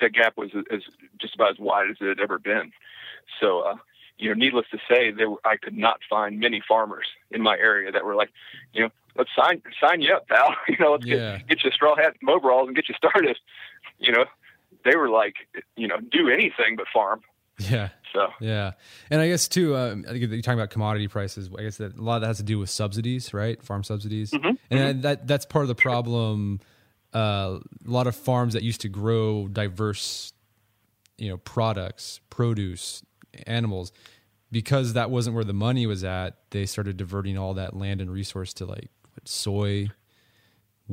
[0.00, 0.80] that gap was as
[1.20, 2.72] just about as wide as it had ever been.
[3.40, 3.74] So, uh,
[4.18, 7.56] you know, needless to say, there were, I could not find many farmers in my
[7.56, 8.30] area that were like,
[8.74, 10.54] you know, let's sign sign you up, pal.
[10.68, 11.38] you know, let's Yeah.
[11.38, 13.38] get get you a straw hat, and overalls, and get you started.
[13.98, 14.24] You know,
[14.84, 15.34] they were like,
[15.76, 17.20] you know, do anything but farm.
[17.58, 17.88] Yeah.
[18.12, 18.72] So Yeah,
[19.10, 19.76] and I guess too.
[19.76, 21.48] Um, I think you're talking about commodity prices.
[21.56, 23.62] I guess that a lot of that has to do with subsidies, right?
[23.62, 24.34] Farm subsidies,
[24.70, 26.60] and that that's part of the problem.
[27.12, 30.32] Uh, a lot of farms that used to grow diverse,
[31.18, 33.02] you know, products, produce,
[33.46, 33.92] animals,
[34.52, 36.36] because that wasn't where the money was at.
[36.50, 39.88] They started diverting all that land and resource to like what, soy.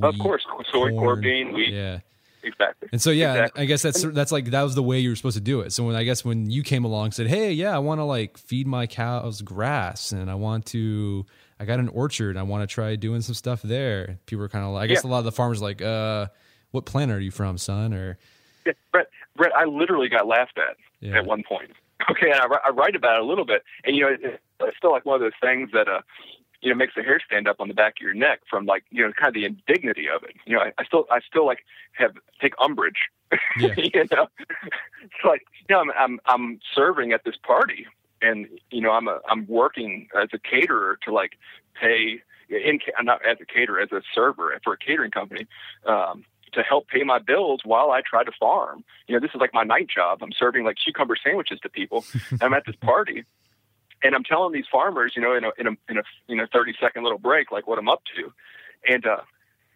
[0.02, 1.22] of course, soy, corn.
[1.22, 2.00] corn, wheat, Yeah.
[2.44, 2.90] exactly.
[2.92, 3.62] And so yeah, Exactly.
[3.62, 5.72] I guess that's that's like that was the way you were supposed to do it.
[5.74, 8.04] So when I guess when you came along and said, "Hey, yeah, I want to
[8.06, 11.26] like feed my cows grass and I want to
[11.60, 14.66] I got an orchard, I want to try doing some stuff there." People are kind
[14.66, 16.28] of like I guess a lot of the farmers like, "Uh,
[16.72, 18.18] what planet are you from, son?" or
[18.66, 21.18] Yeah, Brett, Brett, I literally got laughed at Yeah.
[21.18, 21.72] at one point.
[22.12, 24.78] Okay, and I, I write about it a little bit, and you know, it, it's
[24.78, 26.02] still like one of those things that uh,
[26.62, 28.86] you know, makes the hair stand up on the back of your neck from like
[28.92, 30.36] you know, kind of the indignity of it.
[30.46, 33.10] You know, I, I still, I still like have take umbrage.
[33.60, 33.74] Yeah.
[33.76, 34.28] you know,
[35.02, 37.88] it's like you know, I'm, I'm, I'm serving at this party,
[38.22, 41.34] and you know, I'm a, I'm working as a caterer to like
[41.80, 45.48] pay in, not as a caterer, as a server for a catering company.
[45.86, 48.84] Um, to help pay my bills while I try to farm.
[49.08, 50.20] You know, this is like my night job.
[50.22, 52.06] I'm serving like cucumber sandwiches to people.
[52.42, 53.26] I'm at this party,
[54.02, 56.48] and I'm telling these farmers, you know, in a in a in a you know
[56.52, 58.34] 30 second little break, like what I'm up to,
[58.92, 59.22] and uh,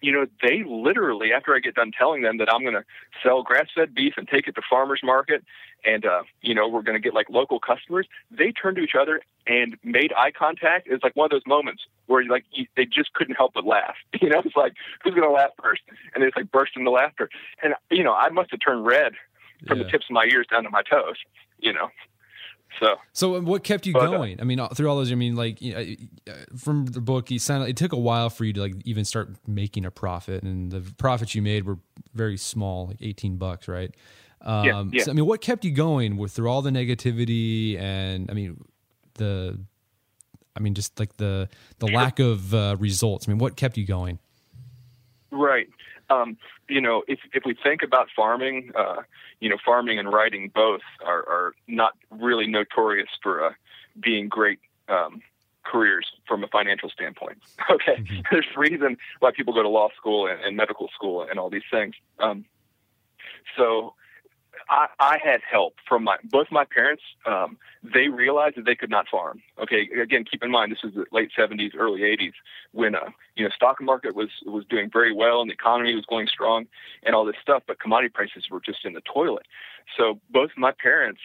[0.01, 2.83] you know, they literally after I get done telling them that I'm going to
[3.23, 5.43] sell grass fed beef and take it to farmers market,
[5.85, 8.07] and uh, you know, we're going to get like local customers.
[8.29, 10.87] They turned to each other and made eye contact.
[10.89, 13.95] It's like one of those moments where like you, they just couldn't help but laugh.
[14.21, 15.81] You know, it's like who's going to laugh first,
[16.13, 17.29] and they just like burst into laughter.
[17.63, 19.13] And you know, I must have turned red
[19.67, 19.83] from Yeah.
[19.85, 21.17] the tips of my ears down to my toes.
[21.59, 21.89] You know,
[22.79, 22.95] so.
[23.13, 24.41] So what kept you But, uh, going?
[24.41, 27.39] I mean, through all those, I mean, like you know, uh, from the book, you
[27.39, 30.71] sounded it took a while for you to like even start making a profit, and
[30.71, 31.77] the profits you made were
[32.13, 33.93] very small, like eighteen bucks, right?
[34.41, 35.03] Um, Yeah, yeah.
[35.03, 38.63] So, I mean, what kept you going with through all the negativity and I mean
[39.15, 39.59] the,
[40.55, 41.49] I mean, just like the
[41.79, 43.27] the lack of uh, results.
[43.27, 44.19] I mean, what kept you going?
[45.29, 45.69] Right.
[46.11, 46.37] Um,
[46.67, 49.01] you know, if if we think about farming, uh,
[49.39, 53.53] you know, farming and writing both are, are not really notorious for uh,
[53.99, 54.59] being great
[54.89, 55.21] um,
[55.63, 57.37] careers from a financial standpoint.
[57.69, 61.39] Okay, there's a reason why people go to law school and, and medical school and
[61.39, 61.95] all these things.
[62.19, 62.43] Um,
[63.57, 63.93] so,
[64.71, 67.03] I, I had help from my both my parents.
[67.25, 69.43] Um, they realized that they could not farm.
[69.61, 72.31] Okay, again, keep in mind this was the late '70s, early '80s
[72.71, 76.05] when uh, you know stock market was was doing very well and the economy was
[76.05, 76.67] going strong
[77.03, 79.45] and all this stuff, but commodity prices were just in the toilet.
[79.97, 81.21] So both my parents,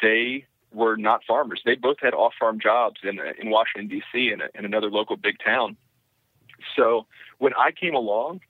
[0.00, 1.62] they were not farmers.
[1.64, 4.30] They both had off-farm jobs in in Washington D.C.
[4.30, 5.76] and in another local big town.
[6.76, 7.06] So
[7.38, 8.40] when I came along,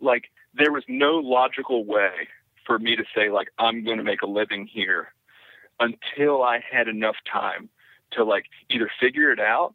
[0.00, 0.24] like
[0.54, 2.28] there was no logical way
[2.66, 5.12] for me to say like I'm going to make a living here
[5.80, 7.68] until I had enough time
[8.12, 9.74] to like either figure it out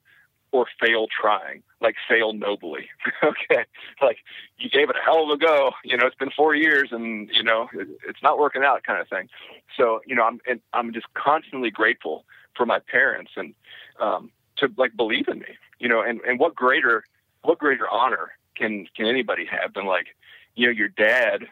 [0.51, 2.89] or fail trying, like fail nobly.
[3.23, 3.65] okay.
[4.01, 4.17] Like
[4.57, 7.29] you gave it a hell of a go, you know, it's been four years and,
[7.31, 9.29] you know, it, it's not working out kind of thing.
[9.77, 12.25] So, you know, I'm, and I'm just constantly grateful
[12.55, 13.53] for my parents and,
[13.99, 17.03] um, to like believe in me, you know, and, and what greater,
[17.43, 20.07] what greater honor can, can anybody have than like,
[20.55, 21.47] you know, your dad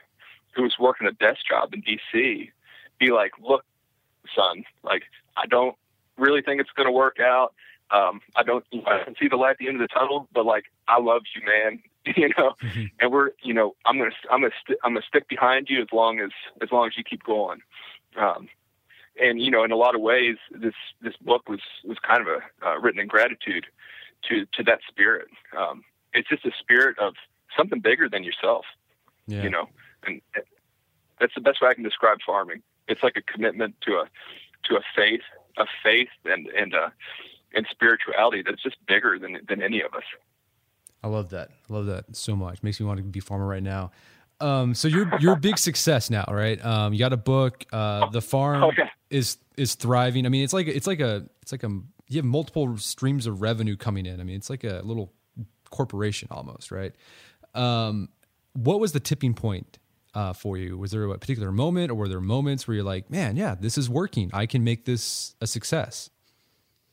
[0.58, 2.50] who was working a desk job in DC
[3.00, 3.64] be like, look,
[4.36, 5.04] son, like,
[5.38, 5.76] I don't
[6.18, 7.54] really think it's going to work out.
[7.92, 10.46] Um, I don't, I can see the light at the end of the tunnel, but
[10.46, 11.80] like, I love you, man.
[12.18, 12.86] you know, mm-hmm.
[13.00, 15.88] and we're, you know, I'm gonna, I'm gonna, st- I'm gonna stick behind you as
[15.92, 16.32] long as,
[16.62, 17.60] as long as you keep going.
[18.18, 18.48] Um,
[19.20, 22.28] and you know, in a lot of ways, this this book was was kind of
[22.28, 23.66] a uh, written in gratitude
[24.30, 25.28] to to that spirit.
[25.58, 25.84] Um,
[26.14, 27.16] it's just a spirit of
[27.56, 28.66] something bigger than yourself.
[29.28, 29.44] Yeah.
[29.44, 29.70] You know,
[30.08, 30.22] and
[31.20, 32.62] that's the best way I can describe farming.
[32.88, 34.10] It's like a commitment to a
[34.66, 35.22] to a faith,
[35.58, 36.90] a faith and and uh,
[37.54, 40.04] and spirituality that's just bigger than than any of us.
[41.04, 41.50] I love that.
[41.70, 42.64] I love that so much.
[42.64, 43.92] Makes me want to be a farmer right now.
[44.40, 46.64] Um, so you're you're a big success now, right?
[46.64, 47.66] Um, you got a book.
[47.72, 48.90] Uh, the farm oh, yeah.
[49.10, 50.26] is is thriving.
[50.26, 51.70] I mean, it's like it's like a it's like a
[52.08, 54.20] you have multiple streams of revenue coming in.
[54.20, 55.12] I mean, it's like a little
[55.70, 56.94] corporation almost, right?
[57.54, 58.10] Um,
[58.54, 59.80] what was the tipping point
[60.18, 60.78] uh, for you?
[60.80, 63.78] Was there a particular moment, or were there moments where you're like, "Man, yeah, this
[63.78, 64.32] is working.
[64.34, 66.10] I can make this a success."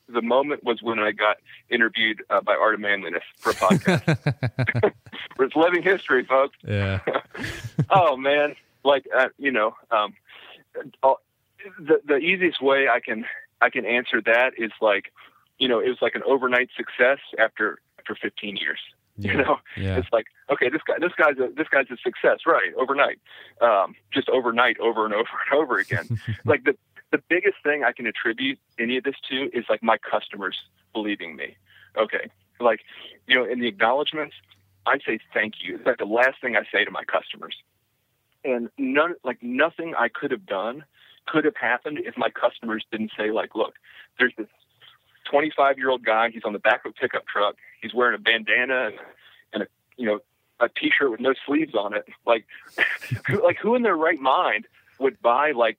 [0.09, 1.39] The moment was when I got
[1.71, 4.93] interviewed uh, by Art of Manliness for a podcast.
[5.41, 6.59] it's living history, folks.
[6.63, 7.01] Yeah.
[7.91, 8.55] oh man,
[8.85, 10.13] like uh, you know, um,
[11.79, 13.25] the the easiest way I can
[13.63, 15.15] I can answer that is like,
[15.59, 18.81] you know, it was like an overnight success after after 15 years.
[19.17, 19.33] Yeah.
[19.33, 19.97] You know, yeah.
[19.97, 22.75] it's like okay, this guy, this guy's a this guy's a success, right?
[22.77, 23.19] Overnight,
[23.61, 26.21] um, just overnight, over and over and over again.
[26.45, 26.77] like the
[27.13, 30.57] the biggest thing I can attribute any of this to is like my customers
[30.93, 31.57] believing me.
[31.97, 32.81] Okay, like
[33.29, 34.35] you know, in the acknowledgments,
[34.87, 35.77] I say thank you.
[35.77, 37.55] It's like the last thing I say to my customers,
[38.45, 40.85] and none like nothing I could have done
[41.27, 43.75] could have happened if my customers didn't say like, look,
[44.19, 44.49] there's this
[45.31, 46.31] 25 year old guy.
[46.31, 47.57] He's on the back of a pickup truck.
[47.85, 48.95] He's wearing a bandana and,
[49.53, 49.67] and a
[49.97, 50.21] you know
[50.61, 52.07] a t-shirt with no sleeves on it.
[52.27, 52.47] Like,
[53.43, 54.67] like who in their right mind
[54.99, 55.79] would buy like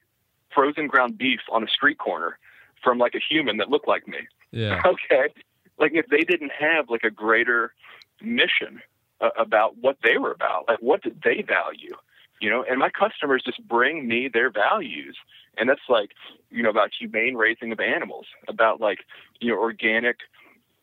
[0.53, 2.37] frozen ground beef on a street corner
[2.83, 4.19] from like a human that looked like me?
[4.51, 4.81] Yeah.
[5.11, 5.33] Okay.
[5.77, 7.73] Like if they didn't have like a greater
[8.21, 8.81] mission
[9.19, 11.95] uh, about what they were about, like what did they value?
[12.39, 15.17] You know, and my customers just bring me their values
[15.57, 16.11] and that's like
[16.49, 18.99] you know about humane raising of animals about like
[19.39, 20.17] you know organic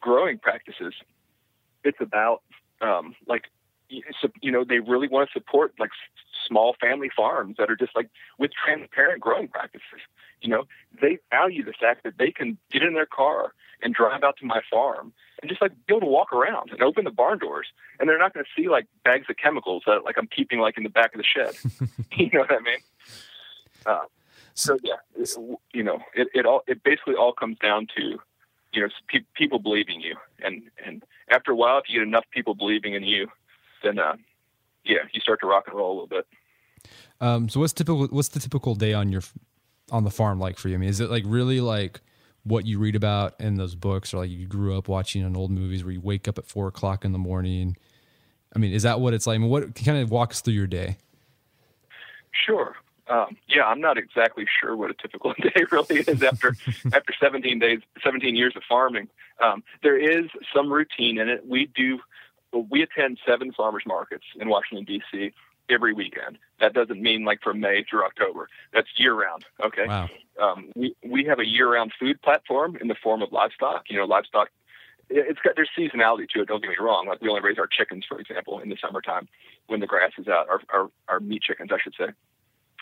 [0.00, 0.94] growing practices
[1.84, 2.42] it's about
[2.80, 3.44] um, like
[3.88, 5.90] you know they really want to support like
[6.46, 8.08] small family farms that are just like
[8.38, 10.00] with transparent growing practices.
[10.40, 10.64] You know
[11.00, 13.52] they value the fact that they can get in their car
[13.82, 16.82] and drive out to my farm and just like be able to walk around and
[16.82, 17.66] open the barn doors
[17.98, 20.76] and they're not going to see like bags of chemicals that like i'm keeping like
[20.76, 21.54] in the back of the shed.
[22.16, 22.78] You know what i mean?
[23.84, 24.04] Uh,
[24.54, 24.96] so yeah,
[25.72, 28.18] you know, it, it all it basically all comes down to
[28.72, 32.24] you know pe- people believing you, and and after a while, if you get enough
[32.30, 33.28] people believing in you,
[33.82, 34.16] then uh,
[34.84, 36.26] yeah, you start to rock and roll a little bit.
[37.20, 38.06] Um, so what's typical?
[38.08, 39.22] What's the typical day on your
[39.90, 40.74] on the farm like for you?
[40.74, 42.00] I mean, is it like really like
[42.44, 45.50] what you read about in those books, or like you grew up watching on old
[45.50, 47.76] movies where you wake up at four o'clock in the morning?
[48.54, 49.36] I mean, is that what it's like?
[49.36, 50.98] I mean, what kind of walk us through your day?
[52.46, 52.74] Sure.
[53.12, 56.56] Um, yeah, I'm not exactly sure what a typical day really is after
[56.94, 59.08] after 17 days, 17 years of farming.
[59.42, 61.46] Um, there is some routine in it.
[61.46, 61.98] We do
[62.70, 65.32] we attend seven farmers markets in Washington D.C.
[65.68, 66.38] every weekend.
[66.60, 68.48] That doesn't mean like from May through October.
[68.72, 69.44] That's year round.
[69.62, 69.86] Okay.
[69.86, 70.08] Wow.
[70.40, 73.84] Um, we we have a year round food platform in the form of livestock.
[73.90, 74.48] You know, livestock.
[75.10, 76.48] It's got there's seasonality to it.
[76.48, 77.06] Don't get me wrong.
[77.06, 79.28] Like we only raise our chickens, for example, in the summertime
[79.66, 80.48] when the grass is out.
[80.48, 82.14] Our our, our meat chickens, I should say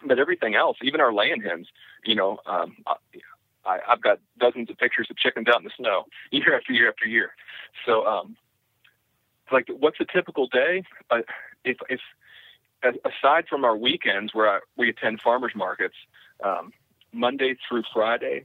[0.05, 1.69] but everything else, even our laying hens,
[2.05, 2.77] you know, um,
[3.65, 6.89] I, I've got dozens of pictures of chickens out in the snow year after year
[6.89, 7.33] after year.
[7.87, 8.37] So, um,
[9.53, 10.85] like, what's a typical day?
[11.11, 11.23] Uh,
[11.65, 12.01] if if
[12.83, 15.97] aside from our weekends where I, we attend farmers markets,
[16.43, 16.73] um,
[17.13, 18.45] Monday through Friday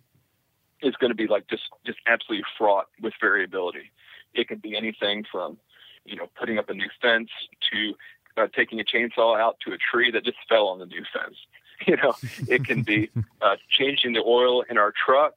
[0.82, 3.92] is going to be like just just absolutely fraught with variability.
[4.34, 5.58] It can be anything from
[6.06, 7.30] you know putting up a new fence
[7.72, 7.94] to
[8.38, 11.38] uh, taking a chainsaw out to a tree that just fell on the new fence.
[11.86, 12.14] You know,
[12.48, 13.10] it can be
[13.42, 15.34] uh, changing the oil in our truck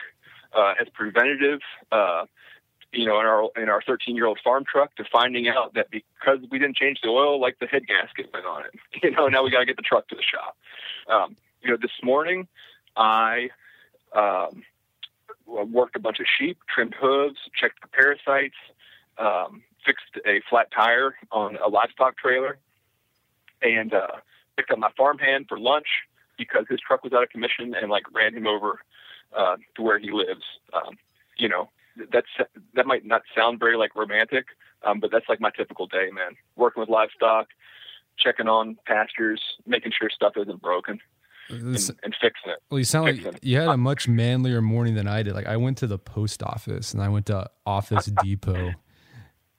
[0.57, 1.59] uh, as preventative.
[1.91, 2.27] Uh,
[2.93, 5.91] you know, in our in our 13 year old farm truck, to finding out that
[5.91, 8.75] because we didn't change the oil, like the head gasket went on it.
[9.03, 10.57] You know, now we got to get the truck to the shop.
[11.09, 12.47] Um, you know, this morning
[12.97, 13.51] I
[14.15, 14.63] um,
[15.47, 18.57] worked a bunch of sheep, trimmed hooves, checked the parasites,
[19.19, 22.59] um, fixed a flat tire on a livestock trailer,
[23.63, 24.19] and uh,
[24.57, 25.87] picked up my farmhand for lunch
[26.37, 28.81] because his truck was out of commission and like ran him over
[29.37, 30.45] uh, to where he lives.
[30.73, 30.97] Um,
[31.37, 31.71] you know,
[32.13, 32.29] that's
[32.75, 34.47] that might not sound very like romantic,
[34.85, 36.37] um, but that's like my typical day, man.
[36.57, 37.49] Working with livestock,
[38.19, 41.01] checking on pastures, making sure stuff isn't broken.
[41.51, 41.65] And,
[42.03, 42.59] and, fixing it.
[42.69, 43.39] Well, you sound like it.
[43.43, 45.33] you had a much manlier morning than I did.
[45.33, 48.75] Like I went to the post office and I went to Office Depot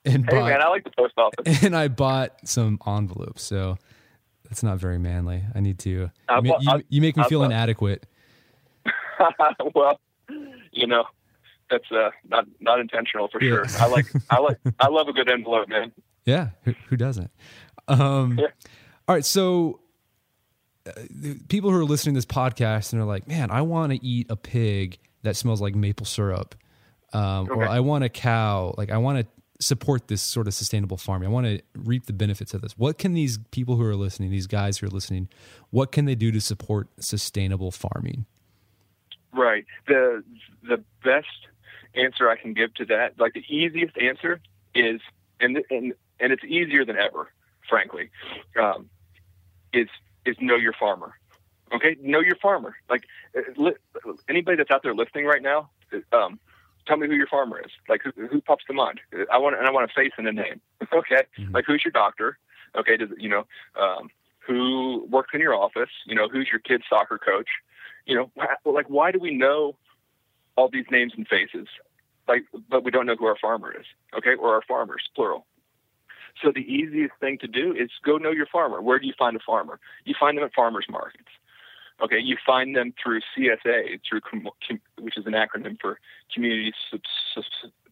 [0.04, 1.62] and hey bought, man, I like the post office.
[1.64, 3.42] And I bought some envelopes.
[3.42, 3.76] So
[4.44, 5.42] that's not very manly.
[5.54, 6.10] I need to.
[6.28, 8.06] I, you, you, you, make me I, feel I, inadequate.
[9.74, 10.00] well,
[10.72, 11.04] you know,
[11.70, 13.50] that's uh, not not intentional for yeah.
[13.50, 13.66] sure.
[13.78, 15.92] I like I like I love a good envelope, man.
[16.26, 17.30] Yeah, who, who doesn't?
[17.88, 18.48] Um, yeah.
[19.08, 19.80] All right, so
[20.86, 20.92] uh,
[21.48, 24.26] people who are listening to this podcast and are like, "Man, I want to eat
[24.30, 26.54] a pig that smells like maple syrup,"
[27.12, 27.52] um, okay.
[27.52, 28.74] or I want a cow.
[28.76, 29.26] Like, I want to
[29.60, 31.28] support this sort of sustainable farming.
[31.28, 32.72] I want to reap the benefits of this.
[32.78, 35.28] What can these people who are listening, these guys who are listening,
[35.70, 38.24] what can they do to support sustainable farming?
[39.32, 39.64] Right.
[39.86, 40.24] The
[40.62, 41.26] the best
[41.94, 44.40] answer I can give to that, like the easiest answer
[44.74, 45.00] is,
[45.38, 47.30] and and and it's easier than ever,
[47.68, 48.10] frankly,
[48.60, 48.88] um,
[49.72, 49.88] is
[50.24, 51.14] is know your farmer.
[51.72, 52.74] Okay, know your farmer.
[52.88, 53.04] Like
[53.56, 53.76] li-
[54.28, 55.70] anybody that's out there listening right now,
[56.12, 56.40] um,
[56.86, 57.70] tell me who your farmer is.
[57.88, 59.00] Like who, who pops to mind?
[59.32, 60.60] I want and I want a face and a name.
[60.92, 61.54] okay, mm-hmm.
[61.54, 62.38] like who's your doctor?
[62.76, 63.46] Okay, does you know
[63.80, 65.90] um, who works in your office?
[66.06, 67.48] You know who's your kid's soccer coach?
[68.06, 68.30] You know,
[68.64, 69.76] like why do we know
[70.56, 71.68] all these names and faces,
[72.28, 73.86] like but we don't know who our farmer is?
[74.16, 75.46] Okay, or our farmers plural.
[76.42, 78.80] So the easiest thing to do is go know your farmer.
[78.80, 79.78] Where do you find a farmer?
[80.04, 81.28] You find them at farmers markets.
[82.02, 84.20] Okay, you find them through CSA, through
[84.98, 85.98] which is an acronym for
[86.32, 86.72] Community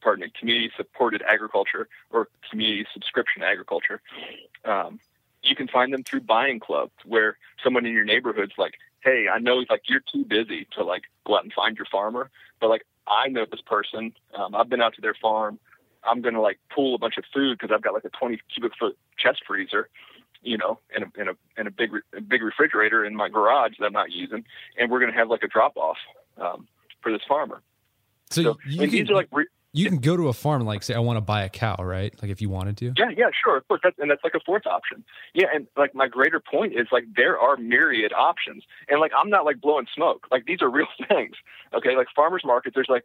[0.00, 4.00] pardon me, Community Supported Agriculture or Community Subscription Agriculture.
[4.64, 5.00] Um,
[5.42, 9.38] you can find them through buying clubs, where someone in your neighborhood's like, "Hey, I
[9.38, 12.30] know like you're too busy to like go out and find your farmer,
[12.60, 14.14] but like I know this person.
[14.34, 15.58] Um, I've been out to their farm.
[16.04, 18.72] I'm gonna like pull a bunch of food because I've got like a 20 cubic
[18.78, 19.88] foot chest freezer."
[20.42, 23.72] You know, in a, and a, and a big, a big refrigerator in my garage
[23.78, 24.44] that I'm not using.
[24.78, 25.96] And we're going to have like a drop off,
[26.40, 26.66] um,
[27.02, 27.62] for this farmer.
[28.30, 30.66] So, so you can, these are like, re- you can go to a farm and
[30.66, 32.14] like say, I want to buy a cow, right?
[32.22, 32.92] Like if you wanted to.
[32.96, 33.58] Yeah, yeah, sure.
[33.58, 33.80] Of course.
[33.82, 35.04] That's, and that's like a fourth option.
[35.34, 35.46] Yeah.
[35.54, 39.44] And like my greater point is like, there are myriad options and like, I'm not
[39.44, 40.26] like blowing smoke.
[40.30, 41.36] Like these are real things.
[41.74, 41.96] Okay.
[41.96, 43.04] Like farmers markets, there's like,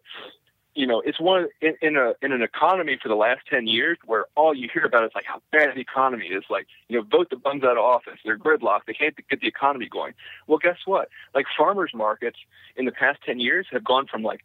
[0.75, 3.97] you know, it's one in, in a in an economy for the last ten years
[4.05, 6.43] where all you hear about is like how bad the economy is.
[6.49, 8.19] Like, you know, vote the bums out of office.
[8.25, 8.85] They're gridlocked.
[8.87, 10.13] They can't get the economy going.
[10.47, 11.09] Well, guess what?
[11.35, 12.37] Like farmers markets
[12.75, 14.41] in the past ten years have gone from like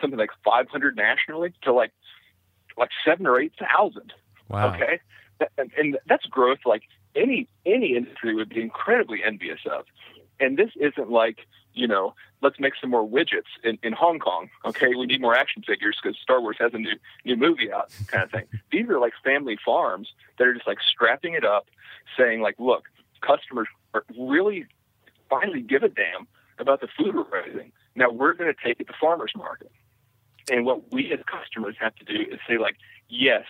[0.00, 1.92] something like 500 nationally to like
[2.76, 4.12] like seven or eight thousand.
[4.48, 4.74] Wow.
[4.74, 5.00] Okay,
[5.56, 6.82] and, and that's growth like
[7.14, 9.84] any any industry would be incredibly envious of.
[10.38, 11.38] And this isn't like
[11.72, 14.48] you know, let's make some more widgets in, in Hong Kong.
[14.64, 17.92] Okay, we need more action figures because Star Wars has a new new movie out,
[18.06, 18.44] kind of thing.
[18.72, 21.68] These are like family farms that are just like strapping it up,
[22.18, 22.84] saying like, look,
[23.20, 24.66] customers are really
[25.28, 26.26] finally give a damn
[26.58, 27.72] about the food we're raising.
[27.94, 29.72] Now we're going to take it to farmers market,
[30.50, 32.76] and what we as customers have to do is say like,
[33.08, 33.44] yes,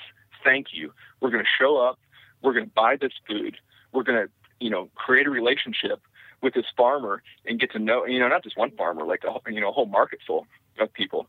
[0.45, 0.93] thank you.
[1.21, 1.99] We're going to show up.
[2.43, 3.57] We're going to buy this food.
[3.93, 6.01] We're going to you know create a relationship
[6.43, 9.51] with this farmer and get to know, you know, not just one farmer, like a
[9.51, 10.47] you know a whole market full
[10.79, 11.27] of people,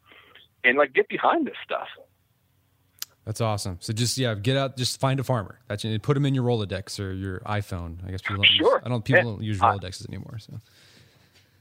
[0.64, 1.88] and like get behind this stuff.
[3.26, 3.78] That's awesome.
[3.82, 5.60] So just yeah, get out, just find a farmer.
[5.68, 8.06] That's you put them in your Rolodex or your iPhone.
[8.06, 8.76] I guess people don't sure.
[8.76, 9.24] use, I don't people yeah.
[9.24, 10.40] don't use Rolodexes anymore.
[10.40, 10.54] So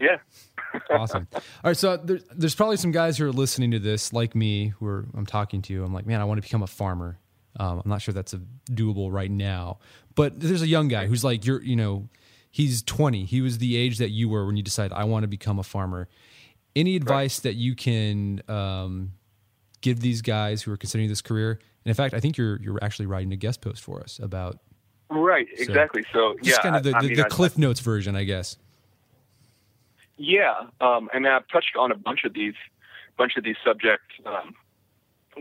[0.01, 0.17] yeah.
[0.91, 1.29] awesome.
[1.35, 4.69] All right, so there, there's probably some guys who are listening to this, like me,
[4.69, 5.73] who are I'm talking to.
[5.73, 5.85] You.
[5.85, 7.19] I'm like, man, I want to become a farmer.
[7.59, 8.41] Um, I'm not sure that's a
[8.71, 9.79] doable right now,
[10.15, 12.09] but there's a young guy who's like, you're, you know,
[12.51, 13.25] he's 20.
[13.25, 15.63] He was the age that you were when you decided I want to become a
[15.63, 16.09] farmer.
[16.77, 17.43] Any advice right.
[17.45, 19.13] that you can um,
[19.81, 21.53] give these guys who are considering this career?
[21.53, 24.59] And in fact, I think you're you're actually writing a guest post for us about
[25.11, 26.05] Right, exactly.
[26.13, 28.25] So, Just yeah, kind of the, I the, mean, the I- Cliff Notes version, I
[28.25, 28.57] guess.
[30.17, 32.55] Yeah, um, and I've touched on a bunch of these,
[33.17, 34.55] bunch of these subjects um,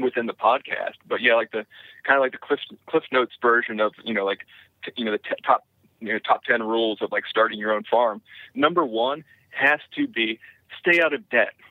[0.01, 0.95] within the podcast.
[1.05, 1.65] But yeah, like the
[2.03, 4.39] kind of like the Cliff Cliff Notes version of you know like
[4.85, 5.65] t- you know the t- top
[5.99, 8.21] you know top ten rules of like starting your own farm.
[8.55, 10.39] Number one has to be
[10.79, 11.53] stay out of debt.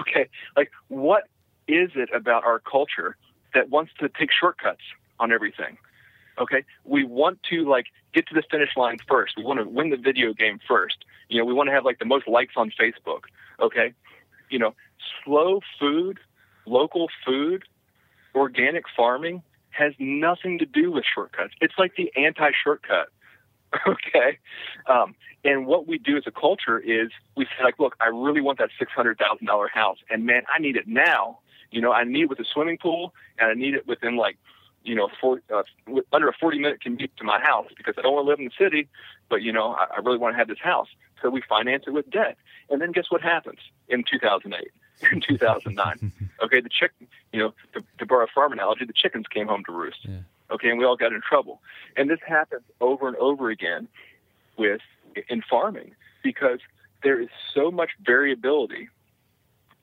[0.00, 1.24] Okay, like what
[1.68, 3.14] is it about our culture
[3.52, 4.80] that wants to take shortcuts
[5.20, 5.76] on everything?
[6.38, 9.34] Okay, we want to like get to the finish line first.
[9.36, 11.04] We want to win the video game first.
[11.28, 13.24] You know, we want to have like the most likes on Facebook.
[13.60, 13.92] Okay,
[14.48, 14.74] you know,
[15.24, 16.18] slow food,
[16.64, 17.64] local food,
[18.34, 21.54] organic farming has nothing to do with shortcuts.
[21.60, 23.08] It's like the anti-shortcut.
[23.86, 24.38] Okay,
[24.86, 25.14] um,
[25.44, 28.58] and what we do as a culture is we say like, look, I really want
[28.58, 31.38] that six hundred thousand dollar house, and man, I need it now.
[31.70, 34.36] You know, I need it with a swimming pool, and I need it within like
[34.84, 35.62] you know, for, uh,
[36.12, 38.46] under a 40 minute commute to my house because I don't want to live in
[38.46, 38.88] the city,
[39.28, 40.88] but you know, I, I really want to have this house.
[41.20, 42.36] So we finance it with debt.
[42.68, 44.72] And then guess what happens in 2008,
[45.12, 46.12] in 2009?
[46.42, 46.60] okay.
[46.60, 46.92] The chick,
[47.32, 49.98] you know, to, to borrow a farm analogy, the chickens came home to roost.
[50.02, 50.18] Yeah.
[50.52, 50.68] Okay.
[50.68, 51.60] And we all got in trouble.
[51.96, 53.88] And this happens over and over again
[54.56, 54.80] with
[55.28, 56.60] in farming because
[57.02, 58.88] there is so much variability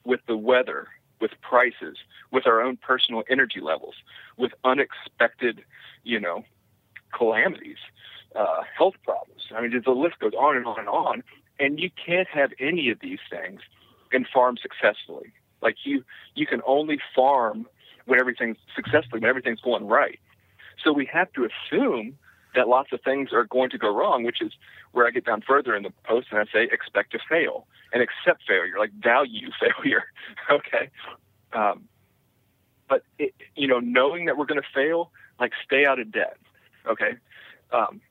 [0.06, 0.88] with the weather,
[1.20, 1.98] with prices,
[2.32, 3.96] with our own personal energy levels,
[4.38, 5.64] with unexpected,
[6.04, 6.44] you know,
[7.14, 7.78] calamities,
[8.36, 9.42] uh, health problems.
[9.56, 11.24] I mean, the list goes on and on and on.
[11.60, 13.62] And you can't have any of these things
[14.14, 15.34] and farm successfully.
[15.62, 16.06] Like you,
[16.36, 17.68] you can only farm
[18.06, 20.20] when everything's successfully, when everything's going right.
[20.84, 22.18] So we have to assume
[22.56, 24.52] that lots of things are going to go wrong, which is
[24.92, 28.02] where I get down further in the post and I say expect to fail and
[28.02, 30.06] accept failure, like value failure.
[30.50, 30.90] okay.
[31.54, 31.86] Um,
[32.88, 36.38] but it, you know, knowing that we're going to fail, like stay out of debt.
[36.88, 37.12] Okay.
[37.72, 38.02] Um,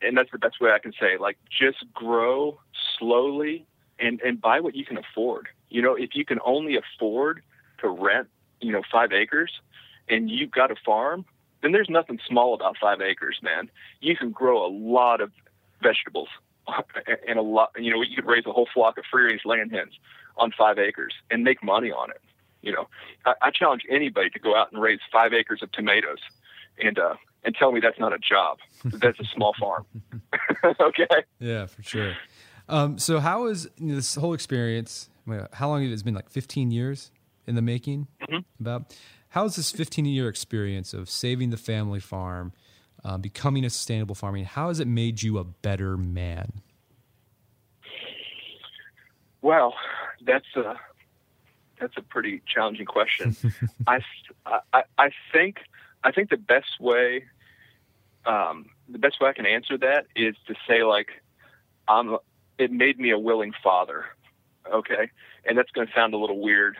[0.00, 2.58] and that's the best way I can say, like just grow
[2.98, 3.66] slowly
[3.98, 5.48] and, and buy what you can afford.
[5.68, 7.42] You know, if you can only afford
[7.80, 8.28] to rent,
[8.60, 9.52] you know, five acres
[10.08, 11.26] and you've got a farm,
[11.62, 13.70] then there's nothing small about five acres, man.
[14.00, 15.32] You can grow a lot of
[15.82, 16.28] vegetables
[17.28, 19.70] and a lot, you know, you could raise a whole flock of free range laying
[19.70, 19.92] hens
[20.36, 22.20] on five acres and make money on it.
[22.62, 22.88] You know,
[23.24, 26.18] I, I challenge anybody to go out and raise five acres of tomatoes
[26.82, 28.58] and, uh, and tell me that's not a job.
[28.84, 29.86] That's a small farm.
[30.80, 31.06] okay.
[31.38, 32.14] Yeah, for sure.
[32.68, 35.08] Um, so how is you know, this whole experience?
[35.52, 36.14] How long has it been?
[36.14, 37.10] Like 15 years
[37.46, 38.08] in the making.
[38.60, 38.94] About
[39.30, 42.52] how is this 15 year experience of saving the family farm,
[43.04, 44.44] uh, becoming a sustainable farming?
[44.44, 46.62] How has it made you a better man?
[49.42, 49.74] Well,
[50.24, 50.74] that's a
[51.80, 53.36] that's a pretty challenging question.
[53.86, 54.00] I,
[54.44, 55.58] I I think
[56.02, 57.24] I think the best way
[58.26, 61.08] um, the best way I can answer that is to say like
[61.86, 62.16] I'm
[62.58, 64.06] it made me a willing father.
[64.72, 65.10] Okay,
[65.46, 66.76] and that's going to sound a little weird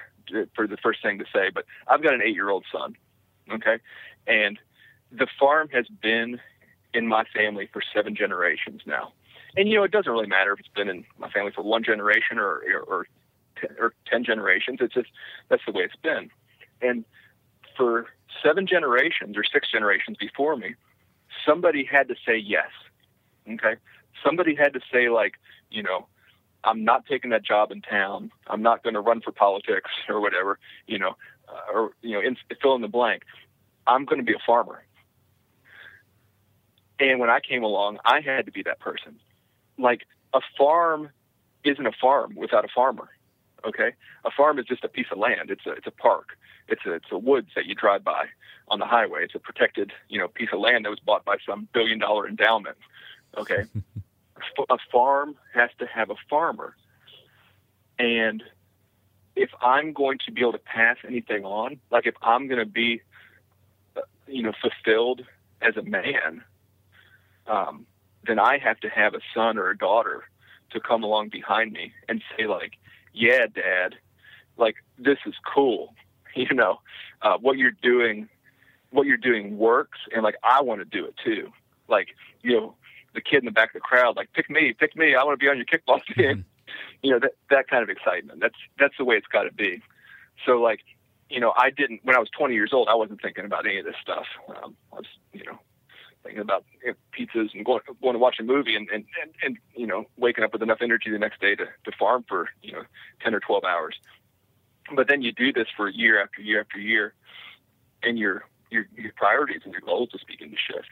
[0.54, 2.96] for the first thing to say, but I've got an eight year old son.
[3.50, 3.78] Okay,
[4.26, 4.58] and
[5.10, 6.40] the farm has been
[6.94, 9.12] in my family for seven generations now.
[9.56, 11.82] And you know, it doesn't really matter if it's been in my family for one
[11.82, 13.06] generation or or, or,
[13.56, 14.78] ten, or ten generations.
[14.80, 15.08] It's just
[15.48, 16.30] that's the way it's been.
[16.80, 17.04] And
[17.76, 18.06] for
[18.42, 20.74] seven generations or six generations before me,
[21.46, 22.68] somebody had to say yes.
[23.50, 23.76] Okay,
[24.22, 25.34] somebody had to say like,
[25.70, 26.06] you know,
[26.68, 28.30] I'm not taking that job in town.
[28.46, 30.58] I'm not going to run for politics or whatever.
[30.86, 31.16] You know,
[31.48, 33.22] uh, or you know, in, fill in the blank.
[33.86, 34.84] I'm going to be a farmer.
[37.00, 39.18] And when I came along, I had to be that person.
[39.78, 40.02] Like
[40.34, 41.10] a farm
[41.64, 43.08] isn't a farm without a farmer.
[43.64, 43.92] Okay,
[44.24, 45.50] a farm is just a piece of land.
[45.50, 46.38] It's a it's a park.
[46.68, 48.26] It's a it's a woods that you drive by
[48.68, 49.24] on the highway.
[49.24, 52.28] It's a protected you know piece of land that was bought by some billion dollar
[52.28, 52.76] endowment.
[53.36, 53.64] Okay,
[54.70, 56.74] a farm has to have a farmer,
[57.98, 58.42] and
[59.38, 62.66] if I'm going to be able to pass anything on, like if I'm going to
[62.66, 63.02] be,
[63.96, 65.22] uh, you know, fulfilled
[65.62, 66.42] as a man,
[67.46, 67.86] um,
[68.26, 70.24] then I have to have a son or a daughter
[70.70, 72.72] to come along behind me and say like,
[73.12, 73.94] yeah, dad,
[74.56, 75.94] like this is cool.
[76.34, 76.78] You know,
[77.22, 78.28] uh, what you're doing,
[78.90, 79.98] what you're doing works.
[80.14, 81.50] And like, I want to do it too.
[81.88, 82.08] Like,
[82.42, 82.74] you know,
[83.18, 85.14] the kid in the back of the crowd, like, pick me, pick me.
[85.14, 86.44] I want to be on your kickball team.
[87.02, 88.40] you know, that, that kind of excitement.
[88.40, 89.82] That's, that's the way it's got to be.
[90.46, 90.80] So like,
[91.28, 93.78] you know, I didn't, when I was 20 years old, I wasn't thinking about any
[93.78, 94.26] of this stuff.
[94.48, 95.58] Um, I was, you know,
[96.22, 99.34] thinking about you know, pizzas and going, going to watch a movie and, and, and,
[99.42, 102.48] and, you know, waking up with enough energy the next day to, to farm for,
[102.62, 102.82] you know,
[103.22, 103.96] 10 or 12 hours.
[104.94, 107.14] But then you do this for year after year after year
[108.02, 110.88] and your, your, your priorities and your goals just begin to shift.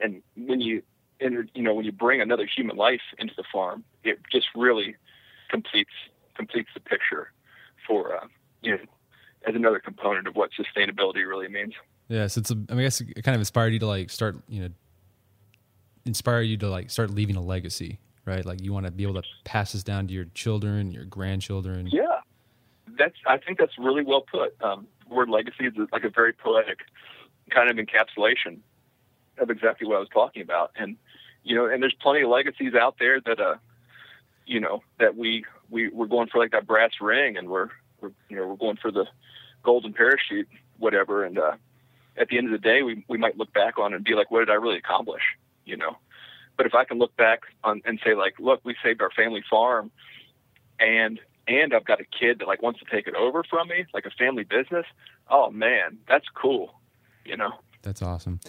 [0.00, 0.82] and when you
[1.20, 4.96] and you know when you bring another human life into the farm, it just really
[5.50, 5.90] completes
[6.36, 7.32] completes the picture
[7.86, 8.26] for uh,
[8.62, 8.78] you know
[9.46, 11.74] as another component of what sustainability really means.
[12.08, 14.36] Yes, it's a, I, mean, I guess it kind of inspired you to like start
[14.48, 14.68] you know
[16.04, 18.44] inspire you to like start leaving a legacy, right?
[18.44, 21.88] Like you want to be able to pass this down to your children, your grandchildren.
[21.90, 22.20] Yeah,
[22.98, 24.54] that's I think that's really well put.
[24.62, 26.80] Um, word legacy is like a very poetic
[27.50, 28.58] kind of encapsulation
[29.38, 30.72] of exactly what I was talking about.
[30.76, 30.96] And
[31.42, 33.56] you know, and there's plenty of legacies out there that uh,
[34.46, 37.68] you know, that we we we're going for like that brass ring, and we're,
[38.00, 39.06] we're you know we're going for the
[39.62, 41.24] golden parachute, whatever.
[41.24, 41.52] And uh,
[42.16, 44.14] at the end of the day, we we might look back on it and be
[44.14, 45.22] like, what did I really accomplish?
[45.64, 45.96] You know.
[46.56, 49.42] But if I can look back on and say like, look, we saved our family
[49.48, 49.90] farm,
[50.78, 53.86] and and I've got a kid that like wants to take it over from me,
[53.92, 54.86] like a family business.
[55.28, 56.74] Oh man, that's cool.
[57.24, 57.52] You know.
[57.82, 58.40] That's awesome.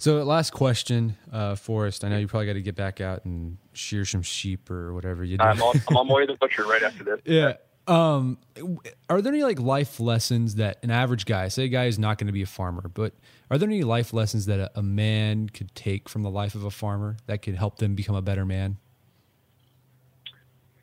[0.00, 2.04] So, last question, uh, Forrest.
[2.04, 5.22] I know you probably got to get back out and shear some sheep or whatever
[5.22, 5.44] you do.
[5.44, 7.20] I'm on, I'm on my way to the butcher right after this.
[7.26, 7.56] Yeah.
[7.86, 8.38] Um,
[9.10, 12.16] are there any like life lessons that an average guy, say a guy is not
[12.16, 13.12] going to be a farmer, but
[13.50, 16.64] are there any life lessons that a, a man could take from the life of
[16.64, 18.78] a farmer that could help them become a better man?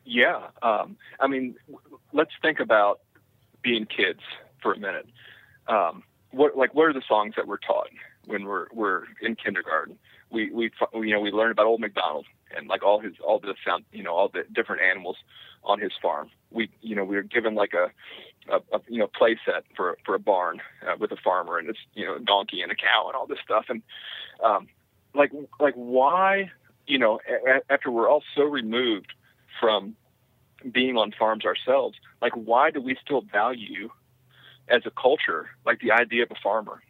[0.04, 0.46] Yeah.
[0.62, 1.56] Um, I mean,
[2.12, 3.00] let's think about
[3.62, 4.20] being kids
[4.62, 5.08] for a minute.
[5.66, 7.88] Um, what like what are the songs that we're taught
[8.28, 9.98] when we're we're in kindergarten?
[10.30, 12.26] We we you know we learn about Old MacDonald
[12.56, 15.16] and like all his all the sound you know all the different animals
[15.64, 16.30] on his farm.
[16.50, 17.90] We you know we were given like a,
[18.52, 21.68] a, a you know play set for for a barn uh, with a farmer and
[21.68, 23.82] it's you know a donkey and a cow and all this stuff and
[24.44, 24.68] um,
[25.14, 26.50] like like why
[26.86, 29.12] you know a- after we're all so removed
[29.60, 29.96] from
[30.72, 33.88] being on farms ourselves like why do we still value
[34.70, 36.82] as a culture, like the idea of a farmer.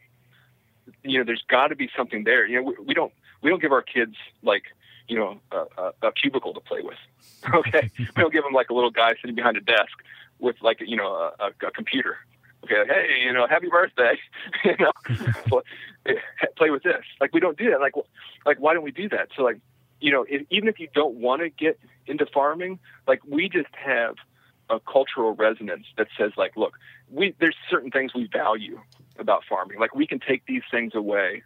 [1.03, 2.47] You know, there's got to be something there.
[2.47, 3.13] You know, we, we don't
[3.43, 4.65] we don't give our kids like
[5.09, 6.99] you know a, a, a cubicle to play with.
[7.55, 9.93] Okay, we don't give them like a little guy sitting behind a desk
[10.41, 12.19] with like you know a, a computer.
[12.65, 14.19] Okay, like, hey, you know, happy birthday.
[14.65, 14.93] you know,
[16.07, 16.15] eh,
[16.57, 17.05] play with this.
[17.21, 17.81] Like we don't do that.
[17.81, 17.95] Like,
[18.45, 19.29] like why don't we do that?
[19.37, 19.61] So like,
[20.01, 23.73] you know, if, even if you don't want to get into farming, like we just
[23.73, 24.17] have
[24.71, 26.79] a cultural resonance that says like, look,
[27.11, 28.81] we there's certain things we value
[29.19, 29.79] about farming.
[29.79, 31.43] Like we can take these things away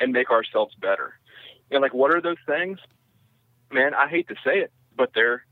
[0.00, 1.14] and make ourselves better.
[1.70, 2.78] And like, what are those things?
[3.72, 5.44] Man, I hate to say it, but they're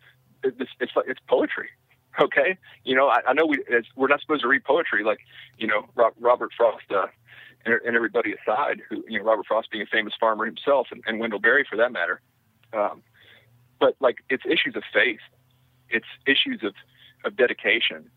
[0.43, 1.69] it's it's, it's poetry.
[2.23, 3.59] Okay, you know, I, I know we
[3.97, 5.19] we're not supposed to read poetry, like
[5.59, 7.07] you know Robert Frost uh,
[7.65, 11.03] and, and everybody aside, who you know Robert Frost being a famous farmer himself, and,
[11.09, 12.21] and Wendell Berry for that matter.
[12.73, 13.03] Um,
[13.81, 15.19] but like, it's issues of faith,
[15.89, 16.75] it's issues of
[17.25, 18.09] of dedication,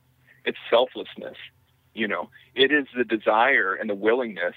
[0.46, 1.38] it's selflessness.
[1.98, 4.56] You know, it is the desire and the willingness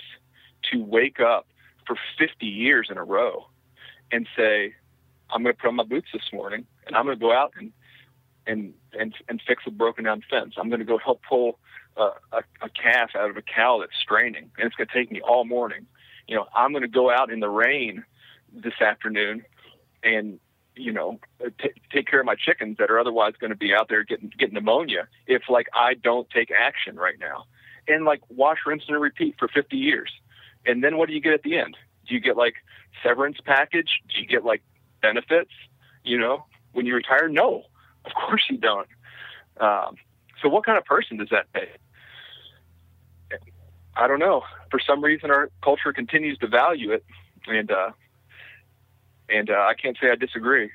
[0.71, 1.47] to wake up
[1.87, 3.47] for 50 years in a row
[4.13, 4.75] and say,
[5.31, 7.55] I'm going to put on my boots this morning and I'm going to go out
[7.59, 7.73] and
[8.47, 10.55] and and and fix a broken down fence.
[10.59, 11.59] I'm going to go help pull
[11.97, 15.11] a, a, a calf out of a cow that's straining, and it's going to take
[15.11, 15.87] me all morning.
[16.27, 18.05] You know, I'm going to go out in the rain
[18.53, 19.45] this afternoon
[20.03, 20.41] and
[20.81, 21.21] you know,
[21.61, 24.33] t- take care of my chickens that are otherwise going to be out there getting
[24.39, 27.45] getting pneumonia if like I don't take action right now.
[27.89, 30.11] And like wash, rinse, and repeat for 50 years.
[30.67, 31.77] And then what do you get at the end?
[32.07, 32.55] Do you get like
[33.03, 33.89] severance package?
[34.13, 34.63] Do you get like
[35.03, 35.51] benefits?
[36.05, 37.29] You know, when you retire?
[37.29, 37.65] No,
[38.05, 38.89] of course you don't.
[39.59, 39.97] Um,
[40.43, 41.69] so what kind of person does that make?
[43.97, 44.43] I don't know.
[44.71, 47.05] For some reason, our culture continues to value it,
[47.47, 47.91] and uh,
[49.33, 50.71] and uh, I can't say I disagree.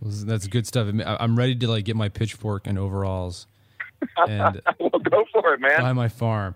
[0.00, 0.88] Well, that's good stuff.
[1.04, 3.46] I'm ready to like get my pitchfork and overalls
[4.28, 5.80] and well, go for it, man.
[5.80, 6.54] Buy my farm.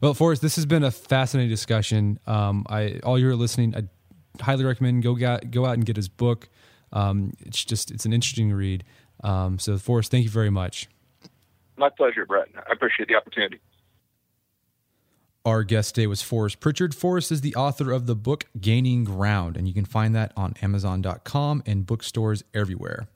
[0.00, 2.18] Well, Forrest, this has been a fascinating discussion.
[2.26, 6.08] Um, I all you're listening, I highly recommend go get, go out and get his
[6.08, 6.48] book.
[6.92, 8.84] Um, it's just it's an interesting read.
[9.22, 10.88] Um, so, Forrest, thank you very much.
[11.76, 12.48] My pleasure, Brett.
[12.56, 13.60] I appreciate the opportunity.
[15.46, 16.94] Our guest today was Forrest Pritchard.
[16.94, 20.54] Forrest is the author of the book Gaining Ground, and you can find that on
[20.62, 23.08] Amazon.com and bookstores everywhere.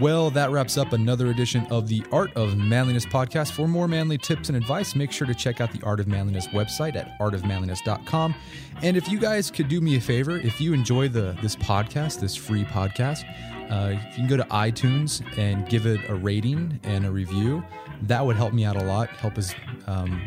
[0.00, 3.52] Well, that wraps up another edition of the Art of Manliness podcast.
[3.52, 6.46] For more manly tips and advice, make sure to check out the Art of Manliness
[6.48, 8.34] website at artofmanliness.com.
[8.80, 12.20] And if you guys could do me a favor, if you enjoy the this podcast,
[12.20, 13.24] this free podcast,
[13.70, 17.62] uh, you can go to iTunes and give it a rating and a review.
[18.02, 19.08] That would help me out a lot.
[19.10, 19.54] Help us
[19.86, 20.20] um,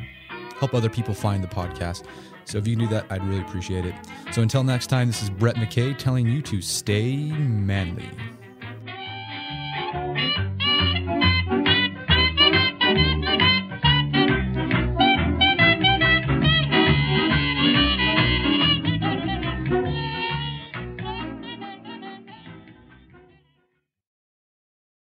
[0.60, 2.06] help other people find the podcast.
[2.46, 3.94] So if you can do that, I'd really appreciate it.
[4.32, 8.10] So until next time, this is Brett McKay telling you to stay manly.